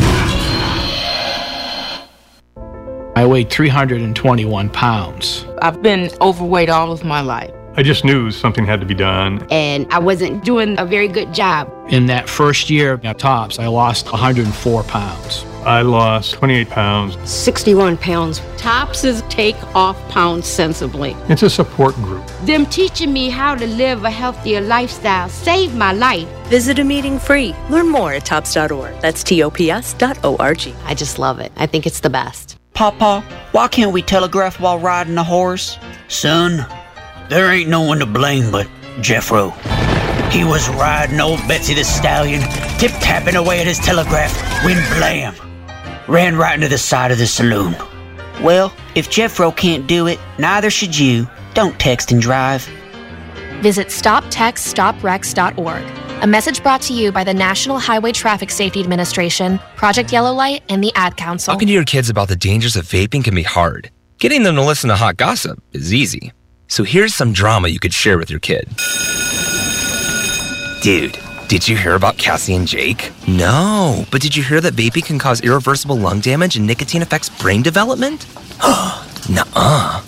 I 3.17 3.27
weighed 3.27 3.51
321 3.51 4.71
pounds. 4.71 5.45
I've 5.61 5.83
been 5.83 6.09
overweight 6.23 6.71
all 6.71 6.91
of 6.91 7.05
my 7.05 7.21
life. 7.21 7.53
I 7.77 7.83
just 7.83 8.03
knew 8.03 8.31
something 8.31 8.65
had 8.65 8.81
to 8.81 8.87
be 8.87 8.95
done. 8.95 9.47
And 9.51 9.87
I 9.93 9.99
wasn't 9.99 10.43
doing 10.43 10.79
a 10.79 10.87
very 10.87 11.09
good 11.09 11.35
job. 11.35 11.71
In 11.91 12.07
that 12.07 12.31
first 12.31 12.71
year 12.71 12.99
at 13.05 13.19
Tops, 13.19 13.59
I 13.59 13.67
lost 13.67 14.11
104 14.11 14.85
pounds. 14.85 15.45
I 15.65 15.83
lost 15.83 16.35
28 16.35 16.69
pounds. 16.71 17.31
61 17.31 17.97
pounds. 17.99 18.41
Tops 18.57 19.05
is 19.05 19.23
take 19.29 19.57
off 19.77 19.97
pounds 20.09 20.47
sensibly. 20.47 21.17
It's 21.29 21.43
a 21.45 21.51
support 21.51 21.95
group. 21.97 22.27
Them 22.43 22.67
teaching 22.67 23.13
me 23.13 23.29
how 23.29 23.55
to 23.55 23.67
live 23.67 24.03
a 24.05 24.11
healthier 24.11 24.61
lifestyle 24.61 25.29
saved 25.29 25.77
my 25.77 25.93
life. 25.93 26.29
Visit 26.49 26.81
a 26.81 26.85
meeting 26.85 27.19
free. 27.19 27.55
Learn 27.71 27.89
more 27.89 28.13
at 28.13 28.25
tops.org. 28.25 29.01
That's 29.01 29.23
T 29.23 29.43
O 29.43 29.51
P 29.51 29.71
S 29.71 29.95
dot 29.95 30.19
O 30.25 30.37
R 30.37 30.55
G. 30.55 30.75
I 30.85 30.95
just 30.95 31.19
love 31.21 31.39
it. 31.39 31.53
I 31.57 31.67
think 31.67 31.87
it's 31.87 32.01
the 32.01 32.11
best. 32.11 32.59
Papa, 32.75 33.21
why 33.53 33.69
can't 33.69 33.93
we 33.93 34.03
telegraph 34.03 34.59
while 34.59 34.79
riding 34.79 35.17
a 35.17 35.25
horse? 35.25 35.79
Son, 36.09 36.67
there 37.29 37.53
ain't 37.53 37.69
no 37.69 37.83
one 37.83 38.01
to 38.01 38.07
blame 38.07 38.51
but 38.51 38.67
Jeffro. 38.99 39.53
He 40.33 40.45
was 40.45 40.69
riding 40.71 41.21
old 41.21 41.39
Betsy 41.47 41.75
the 41.75 41.85
Stallion, 41.85 42.41
tip 42.79 42.91
tapping 43.01 43.37
away 43.37 43.61
at 43.61 43.67
his 43.67 43.79
telegraph, 43.79 44.35
when 44.65 44.77
blam! 44.99 45.35
Ran 46.09 46.37
right 46.37 46.55
into 46.55 46.69
the 46.69 46.79
side 46.79 47.11
of 47.11 47.19
the 47.19 47.27
saloon. 47.27 47.77
Well, 48.43 48.73
if 48.95 49.09
Jeffro 49.09 49.57
can't 49.57 49.87
do 49.87 50.07
it, 50.07 50.19
neither 50.39 50.71
should 50.71 50.99
you. 50.99 51.29
Don't 51.55 51.79
text 51.79 52.13
and 52.13 52.21
drive. 52.21 52.69
Visit 53.61 53.89
stoptextsstopwrecks.org. 53.89 55.85
A 56.23 56.27
message 56.27 56.63
brought 56.63 56.83
to 56.83 56.93
you 56.93 57.11
by 57.13 57.25
the 57.25 57.35
National 57.35 57.79
Highway 57.79 58.13
Traffic 58.13 58.51
Safety 58.51 58.81
Administration, 58.81 59.59
Project 59.77 60.13
Yellow 60.13 60.33
Light, 60.33 60.63
and 60.69 60.83
the 60.83 60.93
Ad 60.95 61.17
Council. 61.17 61.53
Talking 61.53 61.67
to 61.69 61.75
your 61.75 61.85
kids 61.85 62.09
about 62.11 62.29
the 62.29 62.37
dangers 62.37 62.77
of 62.77 62.85
vaping 62.85 63.25
can 63.25 63.35
be 63.35 63.43
hard. 63.43 63.91
Getting 64.19 64.45
them 64.45 64.55
to 64.57 64.63
listen 64.63 64.89
to 64.89 64.97
hot 64.97 65.17
gossip 65.17 65.61
is 65.73 65.93
easy. 65.93 66.33
So 66.69 66.85
here's 66.85 67.15
some 67.15 67.33
drama 67.33 67.69
you 67.69 67.81
could 67.81 67.93
share 67.93 68.19
with 68.19 68.31
your 68.31 68.41
kid. 68.41 68.69
Dude, 70.81 71.19
did 71.53 71.69
you 71.69 71.77
hear 71.77 71.93
about 71.93 72.17
Cassie 72.17 72.55
and 72.55 72.67
Jake? 72.67 73.13
No, 73.29 74.07
but 74.11 74.23
did 74.23 74.35
you 74.35 74.43
hear 74.43 74.59
that 74.63 74.73
vaping 74.73 75.05
can 75.05 75.19
cause 75.19 75.43
irreversible 75.43 75.99
lung 75.99 76.21
damage 76.21 76.57
and 76.57 76.67
nicotine 76.67 77.03
affects 77.03 77.29
brain 77.29 77.61
development? 77.61 78.25
Nuh-uh. 79.29 80.03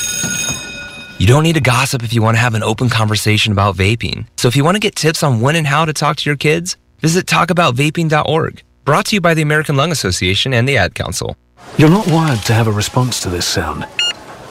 You 1.19 1.27
don't 1.27 1.43
need 1.43 1.57
to 1.57 1.61
gossip 1.61 2.03
if 2.03 2.15
you 2.15 2.23
want 2.23 2.39
to 2.39 2.41
have 2.41 2.55
an 2.55 2.63
open 2.63 2.89
conversation 2.89 3.53
about 3.53 3.77
vaping. 3.77 4.27
So 4.39 4.49
if 4.49 4.57
you 4.57 4.65
want 4.65 4.77
to 4.77 4.81
get 4.81 4.97
tips 4.97 5.23
on 5.23 5.43
when 5.43 5.55
and 5.55 5.67
how 5.67 5.85
to 5.85 5.93
talk 5.93 6.17
to 6.17 6.31
your 6.31 6.39
kids, 6.39 6.79
visit 7.01 7.27
talkaboutvaping.org. 7.27 8.63
Brought 8.87 9.05
to 9.07 9.17
you 9.17 9.21
by 9.21 9.35
the 9.35 9.43
American 9.43 9.77
Lung 9.77 9.93
Association 9.93 10.55
and 10.55 10.67
the 10.67 10.79
Ad 10.79 10.95
Council. 10.95 11.37
You're 11.77 11.91
not 11.91 12.07
wired 12.07 12.41
to 12.47 12.55
have 12.55 12.69
a 12.69 12.73
response 12.73 13.21
to 13.21 13.29
this 13.29 13.45
sound. 13.45 13.87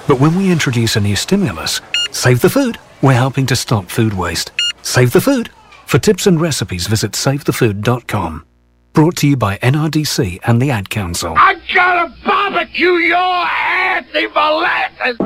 But 0.08 0.20
when 0.20 0.36
we 0.36 0.52
introduce 0.52 0.96
a 0.96 1.00
new 1.00 1.16
stimulus, 1.16 1.82
save 2.12 2.42
the 2.42 2.52
food. 2.52 2.78
We're 3.02 3.14
helping 3.14 3.48
to 3.48 3.56
stop 3.56 3.90
food 3.90 4.14
waste. 4.14 4.52
Save 4.84 5.12
the 5.12 5.22
food. 5.22 5.50
For 5.94 6.00
tips 6.00 6.26
and 6.26 6.42
recipes, 6.42 6.88
visit 6.88 7.12
savethefood.com. 7.12 8.46
Brought 8.94 9.16
to 9.18 9.28
you 9.28 9.38
by 9.38 9.58
NRDC 9.58 10.40
and 10.44 10.60
the 10.60 10.72
Ad 10.72 10.90
Council. 10.90 11.36
I 11.38 11.54
gotta 11.72 12.12
barbecue 12.26 12.94
your 12.94 13.20
ass 13.20 14.04
in 14.16 14.34
molasses! 14.34 15.20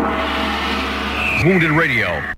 Wounded 1.46 1.72
Radio. 1.72 2.34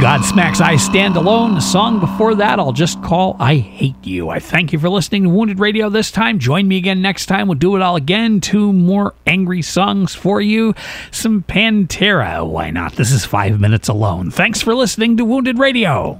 Godsmack's 0.00 0.62
I 0.62 0.76
Stand 0.76 1.16
Alone. 1.16 1.54
The 1.54 1.60
song 1.60 2.00
before 2.00 2.34
that, 2.36 2.58
I'll 2.58 2.72
just 2.72 3.02
call 3.02 3.36
I 3.38 3.56
Hate 3.56 4.02
You. 4.02 4.30
I 4.30 4.38
thank 4.38 4.72
you 4.72 4.78
for 4.78 4.88
listening 4.88 5.24
to 5.24 5.28
Wounded 5.28 5.58
Radio 5.58 5.90
this 5.90 6.10
time. 6.10 6.38
Join 6.38 6.66
me 6.66 6.78
again 6.78 7.02
next 7.02 7.26
time. 7.26 7.48
We'll 7.48 7.58
do 7.58 7.76
it 7.76 7.82
all 7.82 7.96
again. 7.96 8.40
Two 8.40 8.72
more 8.72 9.14
angry 9.26 9.60
songs 9.60 10.14
for 10.14 10.40
you. 10.40 10.74
Some 11.10 11.42
Pantera. 11.42 12.48
Why 12.48 12.70
not? 12.70 12.94
This 12.94 13.12
is 13.12 13.26
Five 13.26 13.60
Minutes 13.60 13.88
Alone. 13.88 14.30
Thanks 14.30 14.62
for 14.62 14.74
listening 14.74 15.18
to 15.18 15.24
Wounded 15.26 15.58
Radio. 15.58 16.18